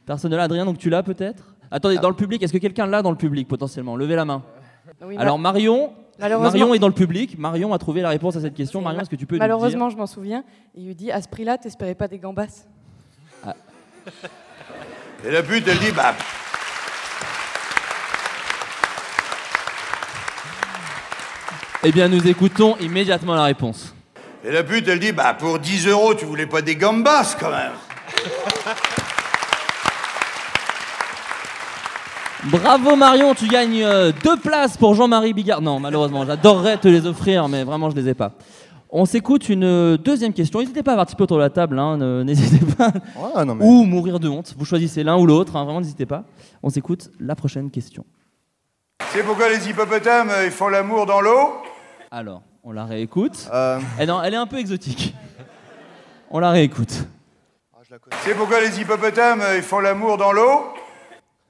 [0.06, 1.54] Personne ne l'a, Adrien, donc tu l'as peut-être?
[1.70, 3.96] Attendez, dans le public, est-ce que quelqu'un l'a dans le public potentiellement?
[3.96, 4.42] Levez la main.
[5.18, 7.38] Alors Marion, Marion est dans le public.
[7.38, 8.80] Marion a trouvé la réponse à cette question.
[8.80, 10.44] Marion, est-ce que tu peux Malheureusement, je m'en souviens.
[10.74, 12.66] Il lui dit à ce prix-là, t'espérais pas des gambas
[13.44, 13.54] ah.
[15.24, 16.14] Et la pute, elle dit bah.
[21.82, 23.94] Eh bien, nous écoutons immédiatement la réponse.
[24.44, 27.50] Et la pute, elle dit Bah, pour 10 euros, tu voulais pas des gambas quand
[27.50, 27.72] même
[32.46, 35.60] Bravo Marion, tu gagnes euh, deux places pour Jean-Marie Bigard.
[35.60, 38.32] Non, malheureusement, j'adorerais te les offrir, mais vraiment, je les ai pas.
[38.88, 40.58] On s'écoute une euh, deuxième question.
[40.60, 42.92] N'hésitez pas à participer autour de la table, hein, n'hésitez pas.
[43.16, 44.54] Ouais, non, mais- Ou mourir de honte.
[44.56, 46.24] Vous choisissez l'un ou l'autre, hein, vraiment, n'hésitez pas.
[46.62, 48.04] On s'écoute la prochaine question.
[49.12, 51.52] C'est pourquoi les hippopotames, euh, ils font l'amour dans l'eau?
[52.10, 53.48] Alors, on la réécoute.
[53.52, 55.14] Euh, Eh non, elle est un peu exotique.
[56.30, 57.04] On la réécoute.
[58.24, 60.62] C'est pourquoi les hippopotames, ils font l'amour dans l'eau?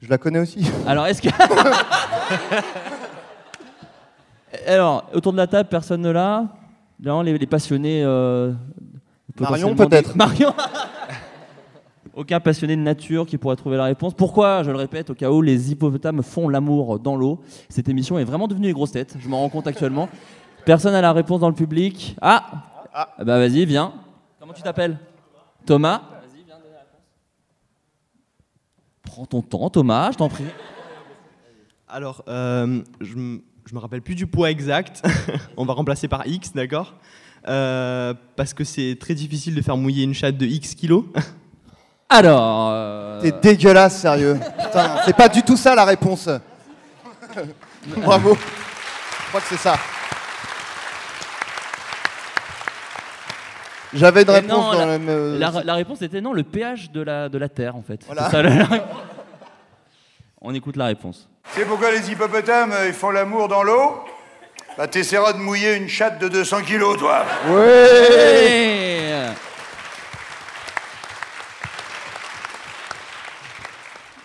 [0.01, 0.65] Je la connais aussi.
[0.87, 1.29] Alors, est-ce que.
[4.67, 6.47] Alors, autour de la table, personne ne l'a
[7.03, 8.03] Non, les, les passionnés.
[8.05, 8.53] euh,
[9.39, 10.17] Marion, potentiellement des- peut-être.
[10.17, 10.53] Marion
[12.15, 14.15] Aucun passionné de nature qui pourrait trouver la réponse.
[14.15, 17.41] Pourquoi, je le répète, au cas où les hippopotames font l'amour dans l'eau?
[17.69, 20.09] Cette émission est vraiment devenue une grosse tête, je m'en rends compte actuellement.
[20.65, 22.17] Personne n'a la réponse dans le public.
[22.21, 22.45] Ah,
[22.93, 23.93] Ah Bah vas-y, viens.
[24.41, 24.99] Comment tu t'appelles?
[25.65, 27.01] Thomas Vas-y, viens donner la réponse.
[29.13, 30.45] Prends ton temps, Thomas, je t'en prie.
[31.89, 35.03] Alors, euh, je m- je me rappelle plus du poids exact.
[35.57, 36.95] On va remplacer par X, d'accord?
[37.49, 41.07] Euh, Parce que c'est très difficile de faire mouiller une chatte de X kilos.
[42.09, 42.69] Alors.
[42.73, 44.39] euh, T'es dégueulasse, sérieux.
[44.65, 46.29] Putain, c'est pas du tout ça la réponse.
[47.97, 48.35] Bravo.
[48.37, 49.75] Je crois que c'est ça.
[53.93, 56.43] J'avais une Et réponse non, dans la, même, euh, la- la réponse était non, le
[56.45, 58.03] pH de la, de la Terre, en fait.
[58.07, 58.27] Voilà.
[58.27, 58.67] C'est ça, la-
[60.43, 61.29] On écoute la réponse.
[61.53, 64.05] C'est pourquoi les hippopotames, euh, ils font l'amour dans l'eau?
[64.79, 67.25] Bah, t'essaieras de mouiller une chatte de 200 kilos, toi.
[67.51, 69.27] Ouais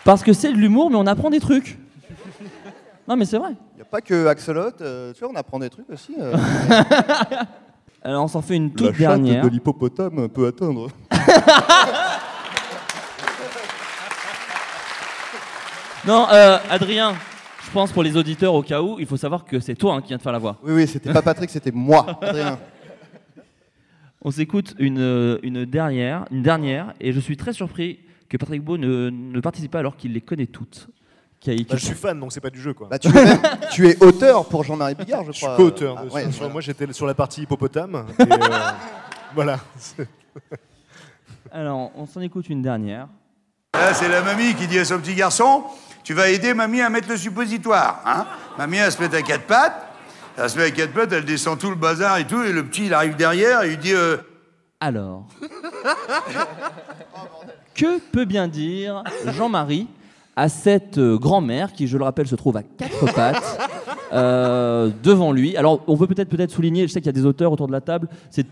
[0.04, 1.78] Parce que c'est de l'humour, mais on apprend des trucs.
[3.08, 3.52] Non, mais c'est vrai.
[3.74, 6.16] Il n'y a pas que Axolot, euh, tu vois, on apprend des trucs aussi.
[6.20, 6.36] euh.
[8.06, 9.44] Alors, on s'en fait une La toute dernière.
[9.44, 10.90] de l'hippopotame peut atteindre.
[16.08, 17.16] Non, euh, Adrien,
[17.66, 20.02] je pense pour les auditeurs, au cas où, il faut savoir que c'est toi hein,
[20.02, 20.60] qui viens de faire la voix.
[20.64, 22.60] Oui, oui, c'était pas Patrick, c'était moi, Adrien.
[24.22, 28.64] On s'écoute une, euh, une dernière, une dernière, et je suis très surpris que Patrick
[28.64, 30.90] Beau ne, ne participe pas alors qu'il les connaît toutes.
[31.46, 32.88] Qui a- qui- Bah, je suis fan, donc c'est pas du jeu, quoi.
[32.90, 33.40] Bah, tu, es même-
[33.72, 35.56] tu es auteur pour Jean-Marie Bigard, je Je suis crois.
[35.58, 35.96] co-auteur.
[36.00, 36.52] Ah, de- ouais, sur- voilà.
[36.54, 38.08] Moi, j'étais sur la partie hippopotame.
[38.18, 38.72] et, euh,
[39.36, 39.60] voilà.
[41.52, 43.08] Alors, on s'en écoute une dernière.
[43.76, 45.64] Là, c'est la mamie qui dit à son petit garçon
[46.04, 48.02] Tu vas aider mamie à mettre le suppositoire.
[48.06, 48.26] Hein?
[48.58, 49.86] Mamie, elle se met à quatre pattes.
[50.38, 52.42] Elle se met à quatre pattes, elle descend tout le bazar et tout.
[52.44, 54.18] Et le petit, il arrive derrière et il dit euh,
[54.80, 55.28] Alors.
[57.76, 59.88] que peut bien dire Jean-Marie
[60.36, 63.60] à cette euh, grand-mère qui, je le rappelle, se trouve à quatre pattes
[64.14, 67.26] euh, devant lui Alors, on peut peut-être peut-être souligner, je sais qu'il y a des
[67.26, 68.46] auteurs autour de la table, c'est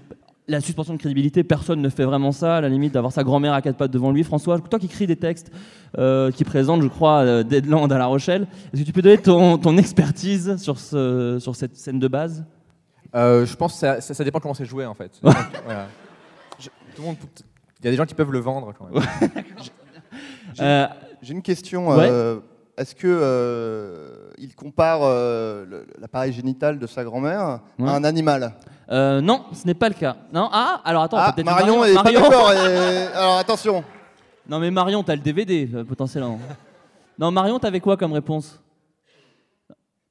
[0.47, 3.53] la suspension de crédibilité, personne ne fait vraiment ça, à la limite d'avoir sa grand-mère
[3.53, 4.23] à quatre pattes devant lui.
[4.25, 5.51] François, toi qui écris des textes,
[5.97, 9.57] euh, qui présente, je crois, Deadland à La Rochelle, est-ce que tu peux donner ton,
[9.57, 12.43] ton expertise sur, ce, sur cette scène de base?
[13.15, 15.11] Euh, je pense que ça, ça- ça dépend comment c'est joué en fait.
[15.23, 15.87] Donc, voilà.
[16.59, 17.15] Je- tout le monde,
[17.79, 19.01] il y a des gens qui peuvent le vendre quand même.
[21.23, 21.87] J'ai une question.
[21.89, 22.07] ouais.
[22.09, 22.39] euh,
[22.77, 27.89] Est-ce que euh, il compare euh, l'appareil génital de sa grand-mère Ouais.
[27.89, 28.53] à un animal?
[28.91, 30.15] Non, ce n'est pas le cas.
[30.31, 32.51] Non, ah, alors attends, Ah, Marion est pas d'accord.
[32.53, 33.83] et- Alors attention.
[34.47, 36.37] Non mais Marion, t'as le DVD potentiellement.
[37.17, 38.59] Non Marion, t'avais quoi comme réponse?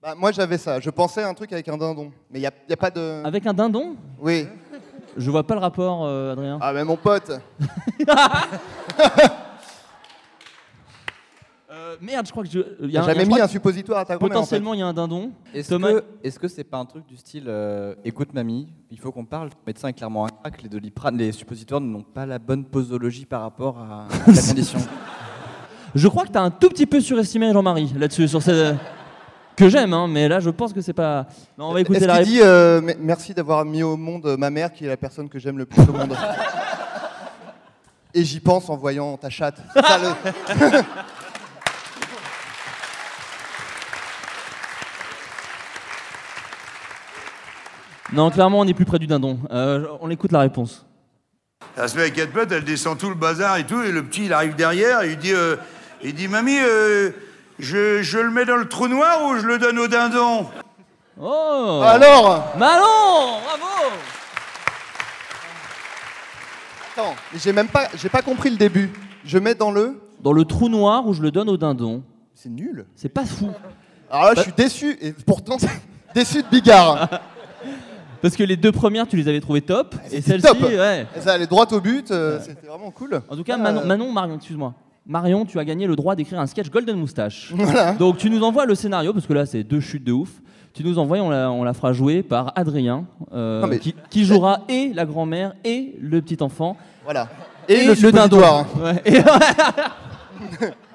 [0.03, 0.81] Bah, moi j'avais ça.
[0.81, 3.23] Je pensais à un truc avec un dindon, mais il y a, a pas de.
[3.25, 3.95] Avec un dindon?
[4.19, 4.49] Oui.
[5.17, 6.59] Je vois pas le rapport, Adrien.
[6.63, 7.31] Ah mais mon pote.
[11.93, 12.61] Euh, merde, je crois que je.
[12.83, 14.45] il y a un- jamais je mis crois un suppositoire à ta grand-mère en fait.
[14.47, 15.31] Potentiellement, il y a un dindon.
[15.55, 18.99] Est-ce Thomas- que est-ce que c'est pas un truc du style euh, écoute mamie, il
[18.99, 19.49] faut qu'on parle.
[19.49, 20.63] Le médecin est clairement un crack.
[20.63, 24.79] Les doliprane, les suppositoires n'ont pas la bonne posologie par rapport à, à la condition.
[25.95, 28.77] Je crois que t'as un tout petit peu surestimé Jean-Marie là-dessus, sur cette.
[29.55, 31.27] Que j'aime, hein, mais là je pense que c'est pas.
[31.59, 32.35] Non, on va écouter Est-ce la qu'il réponse.
[32.39, 35.29] dit euh, me- merci d'avoir mis au monde euh, ma mère qui est la personne
[35.29, 36.17] que j'aime le plus au monde
[38.15, 39.57] Et j'y pense en voyant ta chatte.
[39.75, 40.83] C'est ça, le-
[48.13, 49.39] Non, clairement, on est plus près du dindon.
[49.51, 50.85] Euh, on écoute la réponse.
[51.77, 53.81] Elle se met à quatre pattes, elle descend tout le bazar et tout.
[53.83, 55.57] Et le petit, il arrive derrière et il dit euh,
[56.03, 57.11] il dit Mamie, euh,
[57.59, 60.47] je, je le mets dans le trou noir ou je le donne au dindon?
[61.21, 63.93] Oh Alors Malon Bravo
[66.93, 68.91] Attends, j'ai même pas, j'ai pas compris le début.
[69.25, 70.01] Je mets dans le.
[70.21, 72.03] Dans le trou noir où je le donne au dindon.
[72.35, 72.87] C'est nul.
[72.95, 73.51] C'est pas fou.
[74.11, 75.57] Alors là, je suis déçu et pourtant
[76.15, 77.09] déçu de Bigard.
[78.23, 79.95] Parce que les deux premières, tu les avais trouvées top.
[80.11, 80.63] Et celle-ci, top.
[80.63, 81.07] ouais.
[81.17, 83.21] Et ça allait droit au but, euh, c'était vraiment cool.
[83.29, 84.75] En tout cas, Euh, Manon, Manon, Marion, excuse-moi.
[85.05, 87.53] Marion, tu as gagné le droit d'écrire un sketch Golden Moustache.
[87.57, 87.93] Voilà.
[87.95, 90.31] Donc tu nous envoies le scénario, parce que là c'est deux chutes de ouf.
[90.75, 93.05] Tu nous envoies, on la, on la fera jouer par Adrien,
[93.35, 96.77] euh, mais- qui, qui jouera et la grand-mère et le petit enfant.
[97.05, 97.29] Voilà.
[97.69, 98.39] Et, le, dindon.
[98.41, 98.67] suppositoire.
[98.81, 99.03] Ouais.
[99.05, 99.23] Et-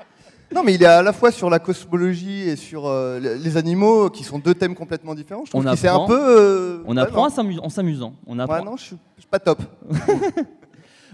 [0.56, 4.10] Non, mais il est à la fois sur la cosmologie et sur euh, les animaux,
[4.10, 5.44] qui sont deux thèmes complètement différents.
[5.46, 6.20] Je trouve On que c'est un apprend- peu.
[6.20, 8.14] euh, on apprend en s'amusant.
[8.26, 8.60] On apprend.
[8.60, 8.96] Ouais, non, je suis,
[9.30, 9.60] pas top.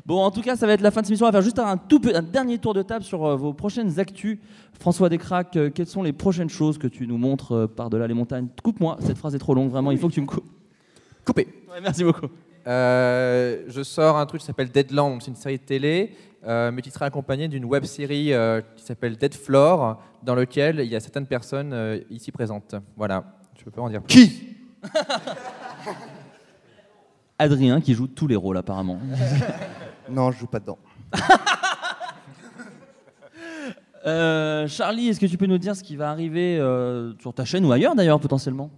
[0.05, 1.25] Bon, en tout cas, ça va être la fin de cette émission.
[1.25, 3.53] On va faire juste un, tout, peu- un dernier tour de table sur euh, vos
[3.53, 4.37] prochaines actus.
[4.77, 8.13] François Descraques, euh, quelles sont les prochaines choses que tu nous montres euh, par-delà les
[8.13, 8.47] montagnes?
[8.63, 10.43] Coupe-moi, cette phrase est trop longue, vraiment, il faut que tu me coupes.
[11.37, 12.27] Ouais, merci beaucoup.
[12.65, 16.81] Euh, je sors un truc qui s'appelle Deadland, c'est une série de télé, euh, mais
[16.81, 20.95] qui sera accompagnée d'une web série euh, qui s'appelle Dead Floor, dans lequel il y
[20.95, 22.75] a certaines personnes euh, ici présentes.
[22.95, 23.23] Voilà,
[23.57, 24.13] je peux pas en dire plus.
[24.13, 24.57] Qui?
[27.39, 28.99] Adrien qui joue tous les rôles apparemment.
[30.09, 30.77] Non, je joue pas dedans.
[34.05, 37.45] Euh, Charlie, est-ce que tu peux nous dire ce qui va arriver euh, sur ta
[37.45, 38.69] chaîne ou ailleurs d'ailleurs potentiellement?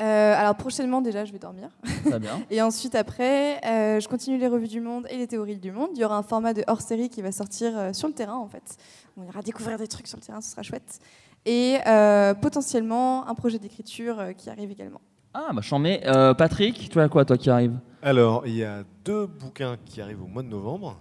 [0.00, 1.68] Euh, alors prochainement déjà, je vais dormir.
[2.06, 2.40] Très bien.
[2.50, 5.90] Et ensuite après, euh, je continue les revues du monde et les théories du monde.
[5.94, 8.48] Il y aura un format de hors-série qui va sortir euh, sur le terrain en
[8.48, 8.76] fait.
[9.16, 11.00] On ira découvrir des trucs sur le terrain, ce sera chouette.
[11.46, 15.00] Et euh, potentiellement un projet d'écriture euh, qui arrive également.
[15.32, 16.02] Ah, bah j'en mets.
[16.06, 17.78] Euh, Patrick, tu as quoi toi qui arrive?
[18.02, 20.96] Alors, il y a deux bouquins qui arrivent au mois de novembre.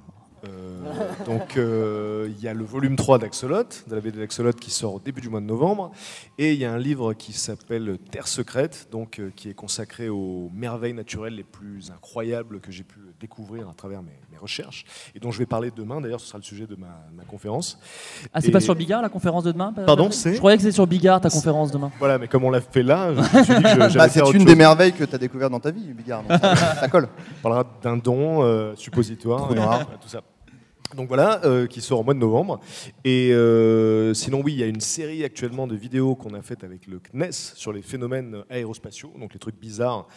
[0.46, 0.80] Euh,
[1.26, 4.96] donc, euh, il y a le volume 3 d'Axolot, de la BD d'Axolot qui sort
[4.96, 5.92] au début du mois de novembre.
[6.38, 10.10] Et il y a un livre qui s'appelle Terre secrète, donc, euh, qui est consacré
[10.10, 14.86] aux merveilles naturelles les plus incroyables que j'ai pu découvrir à travers mes, mes recherches.
[15.16, 17.78] Et dont je vais parler demain, d'ailleurs, ce sera le sujet de ma, ma conférence.
[18.34, 20.64] Ah, c'est Et- pas sur Bigard la conférence de demain Pardon, c'est Je croyais que
[20.64, 21.92] c'est sur Bigard ta conférence demain.
[22.00, 24.10] Voilà, mais comme on l'a fait là, je me suis dit que je- j'allais Bah,
[24.10, 24.46] c'est une chose.
[24.46, 26.24] des merveilles que tu as découvert dans ta vie, Bigard.
[26.24, 27.10] donc ça, ça colle.
[27.40, 29.64] On parlera d'un don, euh, suppositoire, Trou et, euh,
[30.02, 30.22] tout ça.
[30.96, 32.60] Donc voilà, euh, qui sort au mois de novembre.
[33.04, 36.64] Et euh, sinon, oui, il y a une série actuellement de vidéos qu'on a faites
[36.64, 40.08] avec le CNES sur les phénomènes aérospatiaux, donc les trucs bizarres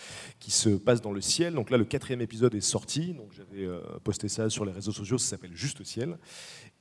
[0.40, 1.54] qui se passent dans le ciel.
[1.54, 3.12] Donc là, le quatrième épisode est sorti.
[3.12, 5.18] Donc j'avais euh, posté ça sur les réseaux sociaux.
[5.18, 6.16] Ça s'appelle Juste Ciel.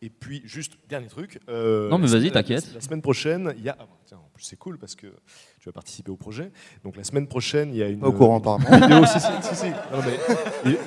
[0.01, 1.39] Et puis, juste dernier truc.
[1.47, 2.73] Non, mais la vas-y, t'inquiète.
[2.73, 3.77] La semaine prochaine, il y a.
[3.79, 5.07] ah, tiens, en plus, c'est cool parce que
[5.61, 6.51] tu vas participer au projet.
[6.83, 7.99] Donc la semaine prochaine, il y a une.
[7.99, 8.65] Pas au courant, apparemment.
[8.87, 9.05] vidéo.
[9.05, 9.69] si, si, si, si.
[9.69, 10.17] Non, mais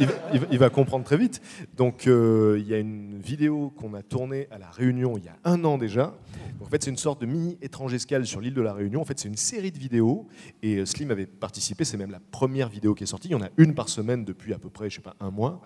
[0.01, 1.41] il, il va- il comprendre très vite.
[1.77, 5.29] Donc euh, il y a une vidéo qu'on a tournée à La Réunion il y
[5.29, 6.13] a un an déjà.
[6.61, 9.01] En fait, c'est une sorte de mini étrange escale sur l'île de La Réunion.
[9.01, 10.27] En fait, c'est une série de vidéos.
[10.65, 11.85] Et euh, Slim avait participé.
[11.85, 13.29] C'est même la première vidéo qui est sortie.
[13.29, 15.31] Il y en a une par semaine depuis à peu près, je sais pas, un
[15.31, 15.61] mois.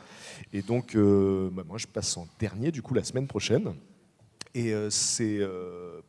[0.52, 3.72] Et donc, euh, bah, moi, je passe en dernier, du coup, la semaine prochaine.
[4.54, 5.38] Et euh, c'est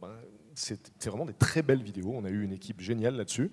[0.02, 0.20] bah,
[0.60, 2.12] c'est vraiment des très belles vidéos.
[2.14, 3.50] On a eu une équipe géniale là-dessus.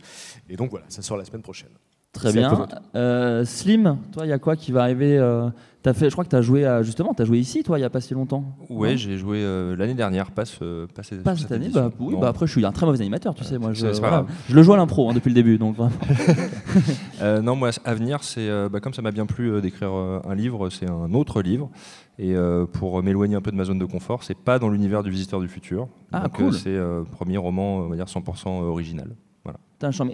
[0.48, 1.70] Et donc voilà, ça sort la semaine prochaine.
[2.16, 2.66] Très bien.
[2.94, 5.48] Euh, Slim, toi, il y a quoi qui va arriver euh,
[5.82, 7.78] T'as fait, je crois que tu as joué à, justement, tu as joué ici, toi,
[7.78, 8.42] il y a pas si longtemps.
[8.68, 12.16] Non j'ai joué euh, l'année dernière, pas, ce, pas, cette- Pas cette année, bah, oui,
[12.20, 14.26] bah après je suis un très mauvais animateur, tu sais, moi je, voilà.
[14.52, 15.76] le joue à l'impro hein, depuis le début, donc.
[17.22, 19.90] Euh, non, moi, à venir, c'est euh, bah, comme ça m'a bien plu euh, d'écrire
[19.92, 21.70] euh, un livre, c'est un autre livre.
[22.18, 25.02] Et euh, pour m'éloigner un peu de ma zone de confort, c'est pas dans l'univers
[25.02, 25.88] du Visiteur du futur.
[26.12, 26.46] Ah, Donc, cool.
[26.46, 29.14] euh, c'est euh, premier roman, on va dire 100% original.
[29.46, 29.58] Voilà.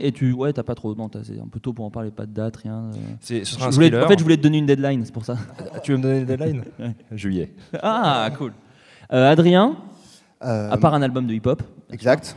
[0.00, 2.10] Et tu, ouais, t'as pas trop, non, t'as- c'est un peu tôt pour en parler,
[2.10, 2.74] pas de date, rien.
[2.92, 2.96] euh.
[3.20, 4.04] C'est- ce sera Je un voulais- thriller.
[4.04, 5.36] en fait, je voulais te donner une deadline, c'est pour ça.
[5.74, 6.64] Ah, tu veux me donner une deadline?
[6.80, 6.94] Ouais.
[7.12, 7.52] Juillet.
[7.82, 8.52] Ah, cool.
[9.12, 9.76] Euh, Adrien,
[10.44, 11.62] Euh, à part un album de hip-hop.
[11.92, 12.34] Exact.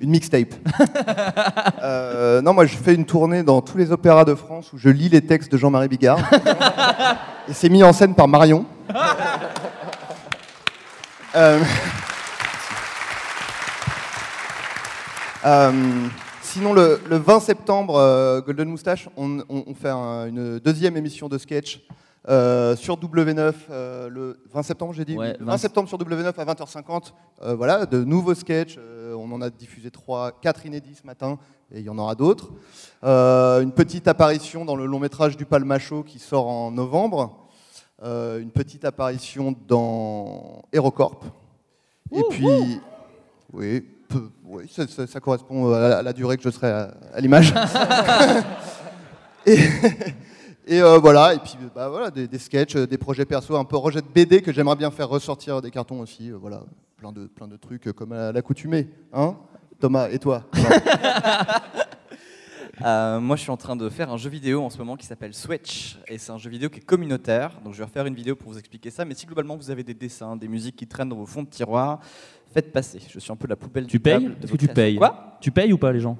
[0.00, 0.54] Une mixtape.
[1.82, 4.88] Euh, non, moi je fais une tournée dans tous les opéras de France où je
[4.90, 6.18] lis les textes de Jean-Marie Bigard.
[7.48, 8.64] Et c'est mis en scène par Marion.
[11.36, 11.62] Euh,
[15.46, 15.72] euh,
[16.52, 20.96] sinon, le, le 20 septembre, euh, Golden Moustache, on, on- on fait un- une deuxième
[20.96, 21.80] émission de sketch
[22.28, 25.16] euh, sur W9 euh, le 20 septembre, j'ai dit.
[25.16, 27.12] Ouais, oui, le 20 20 septembre sur W9 à 20h50.
[27.42, 28.76] Euh, voilà, de nouveaux sketchs.
[28.78, 31.38] Euh, on en a diffusé trois, quatre inédits ce matin,
[31.72, 32.50] et il y en aura d'autres.
[33.04, 37.36] Euh, une petite apparition dans le long métrage du Palmacho qui sort en novembre.
[38.02, 41.20] Euh, une petite apparition dans Hérocorp.
[42.12, 42.46] Et puis,
[43.52, 46.68] oui, peu- oui ça, ça- ça correspond à la, à la durée que je serai
[46.70, 47.54] à, à l'image.
[49.46, 49.58] et
[50.66, 53.64] et, euh, voilà, et puis bah, voilà, des, des sketchs, euh, des projets perso, un
[53.64, 56.30] peu rejet de BD que j'aimerais bien faire ressortir des cartons aussi.
[56.30, 56.62] euh, voilà,
[56.96, 58.88] plein de, plein de trucs euh, comme à l'accoutumée.
[59.12, 59.34] Hein
[59.80, 60.44] Thomas, et toi?
[62.84, 65.06] Euh, moi, je suis en train de faire un jeu vidéo en ce moment qui
[65.06, 65.98] s'appelle Switch.
[66.08, 67.60] Et c'est un jeu vidéo qui est communautaire.
[67.64, 69.04] Donc, je vais refaire une vidéo pour vous expliquer ça.
[69.04, 71.48] Mais si globalement vous avez des dessins, des musiques qui traînent dans vos fonds de
[71.48, 72.00] tiroir,
[72.52, 73.00] faites passer.
[73.08, 74.96] Je suis un peu la poubelle Tu du payes table de Est-ce que tu payes
[74.96, 75.36] Quoi?
[75.40, 76.16] Tu payes ou pas les gens?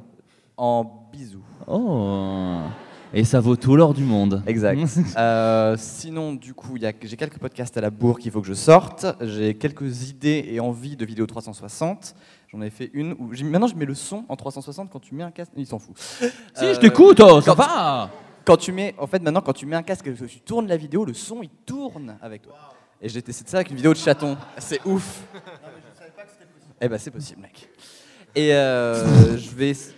[0.56, 1.42] En bisous.
[1.66, 2.58] Oh
[3.14, 4.42] Et ça vaut tout l'or du monde.
[4.46, 4.78] Exact.
[5.16, 8.40] Euh, sinon, du coup, il y a- j'ai quelques podcasts à la bourre qu'il faut
[8.40, 9.06] que je sorte.
[9.22, 12.14] J'ai quelques idées et envies de vidéos 360.
[12.52, 15.22] J'en ai fait une où maintenant je mets le son en 360 quand tu mets
[15.22, 15.52] un casque.
[15.56, 15.96] Il s'en fout.
[15.96, 16.24] Si,
[16.64, 18.10] Euh, je t'écoute, oh, ça quand- va
[18.44, 20.76] Quand tu mets, en fait, maintenant, quand tu mets un casque que tu tournes la
[20.76, 22.54] vidéo, le son il tourne avec toi.
[23.00, 24.36] Et j'ai testé ça avec une vidéo de chaton.
[24.58, 25.20] C'est ouf.
[26.80, 27.68] Eh ben, c'est possible, mec.
[28.34, 29.72] Et euh, je vais.
[29.74, 29.92] Tout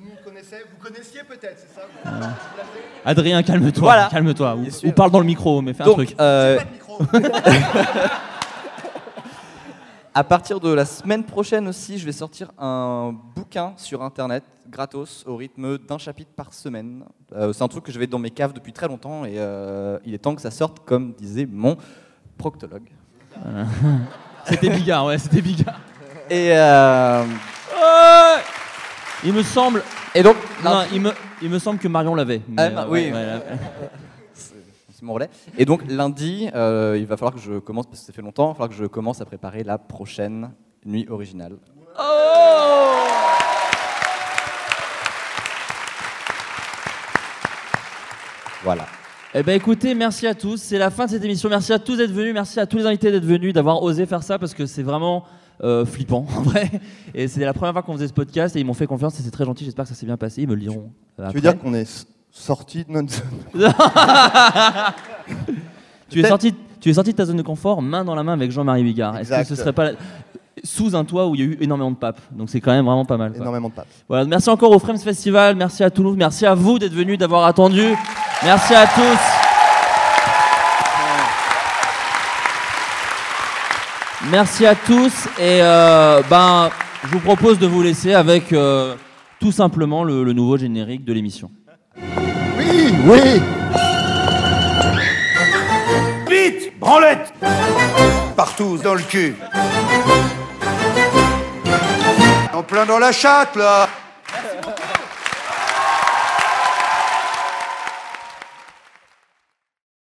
[0.00, 1.82] le monde connaissait, vous connaissiez peut-être, c'est ça?
[3.04, 3.82] Adrien, calme-toi.
[3.82, 4.08] Voilà.
[4.10, 4.56] Calme-toi.
[4.84, 6.14] Ou, parle dans le micro, mais fais un truc.
[6.20, 6.58] euh,
[10.16, 15.22] à partir de la semaine prochaine aussi, je vais sortir un bouquin sur internet gratos
[15.26, 17.04] au rythme d'un chapitre par semaine.
[17.34, 19.98] Euh, c'est un truc que je vais dans mes caves depuis très longtemps et euh,
[20.06, 21.76] il est temps que ça sorte, comme disait mon
[22.38, 22.88] proctologue.
[24.46, 25.80] C'était Bigard, ouais, c'était Bigard.
[26.30, 27.24] Et euh,
[29.22, 29.82] il me semble.
[30.14, 31.12] Et donc, non, il me,
[31.42, 32.40] il me semble que Marion l'avait.
[32.48, 33.10] mais, Ah, bah, oui.
[33.12, 33.42] ouais,
[34.96, 35.30] là- c'est mon relais.
[35.58, 38.46] Et donc lundi, euh, il va falloir que je commence, parce que ça fait longtemps,
[38.46, 40.50] il va falloir que je commence à préparer la prochaine
[40.84, 41.56] nuit originale.
[48.62, 48.86] Voilà.
[49.34, 50.56] Eh ben écoutez, merci à tous.
[50.60, 51.48] C'est la fin de cette émission.
[51.48, 52.32] Merci à tous d'être venus.
[52.34, 55.24] Merci à tous les invités d'être venus, d'avoir osé faire ça parce que c'est vraiment
[55.62, 56.70] euh, flippant en vrai.
[57.14, 59.22] Et c'était la première fois qu'on faisait ce podcast et ils m'ont fait confiance et
[59.22, 59.64] c'est très gentil.
[59.64, 60.42] J'espère que ça s'est bien passé.
[60.42, 60.90] Ils me le diront.
[61.20, 61.40] euh, Tu veux après.
[61.40, 61.84] dire qu'on est
[62.38, 63.14] sorti de notre
[66.10, 68.34] tu, es sorti, tu es sorti de ta zone de confort main dans la main
[68.34, 69.16] avec Jean-Marie Bigard.
[69.18, 69.92] Est-ce que ce serait pas la-
[70.64, 72.20] sous un toit où il y a eu énormément de papes?
[72.32, 73.32] Donc c'est quand même vraiment pas mal.
[73.32, 73.40] quoi.
[73.40, 73.88] Énormément de papes.
[74.08, 77.44] Voilà, merci encore au Frames Festival, merci à Toulouse, merci à vous d'être venus, d'avoir
[77.46, 77.94] attendu.
[78.44, 79.18] Merci à tous.
[84.30, 86.70] Merci à tous et euh, ben
[87.04, 88.94] je vous propose de vous laisser avec euh,
[89.38, 91.50] tout simplement le, le nouveau générique de l'émission.
[91.98, 93.42] Oui, oui.
[96.28, 97.32] Vite Branlette.
[98.36, 99.34] Partout, dans le cul.
[102.52, 103.88] En plein dans la chatte, là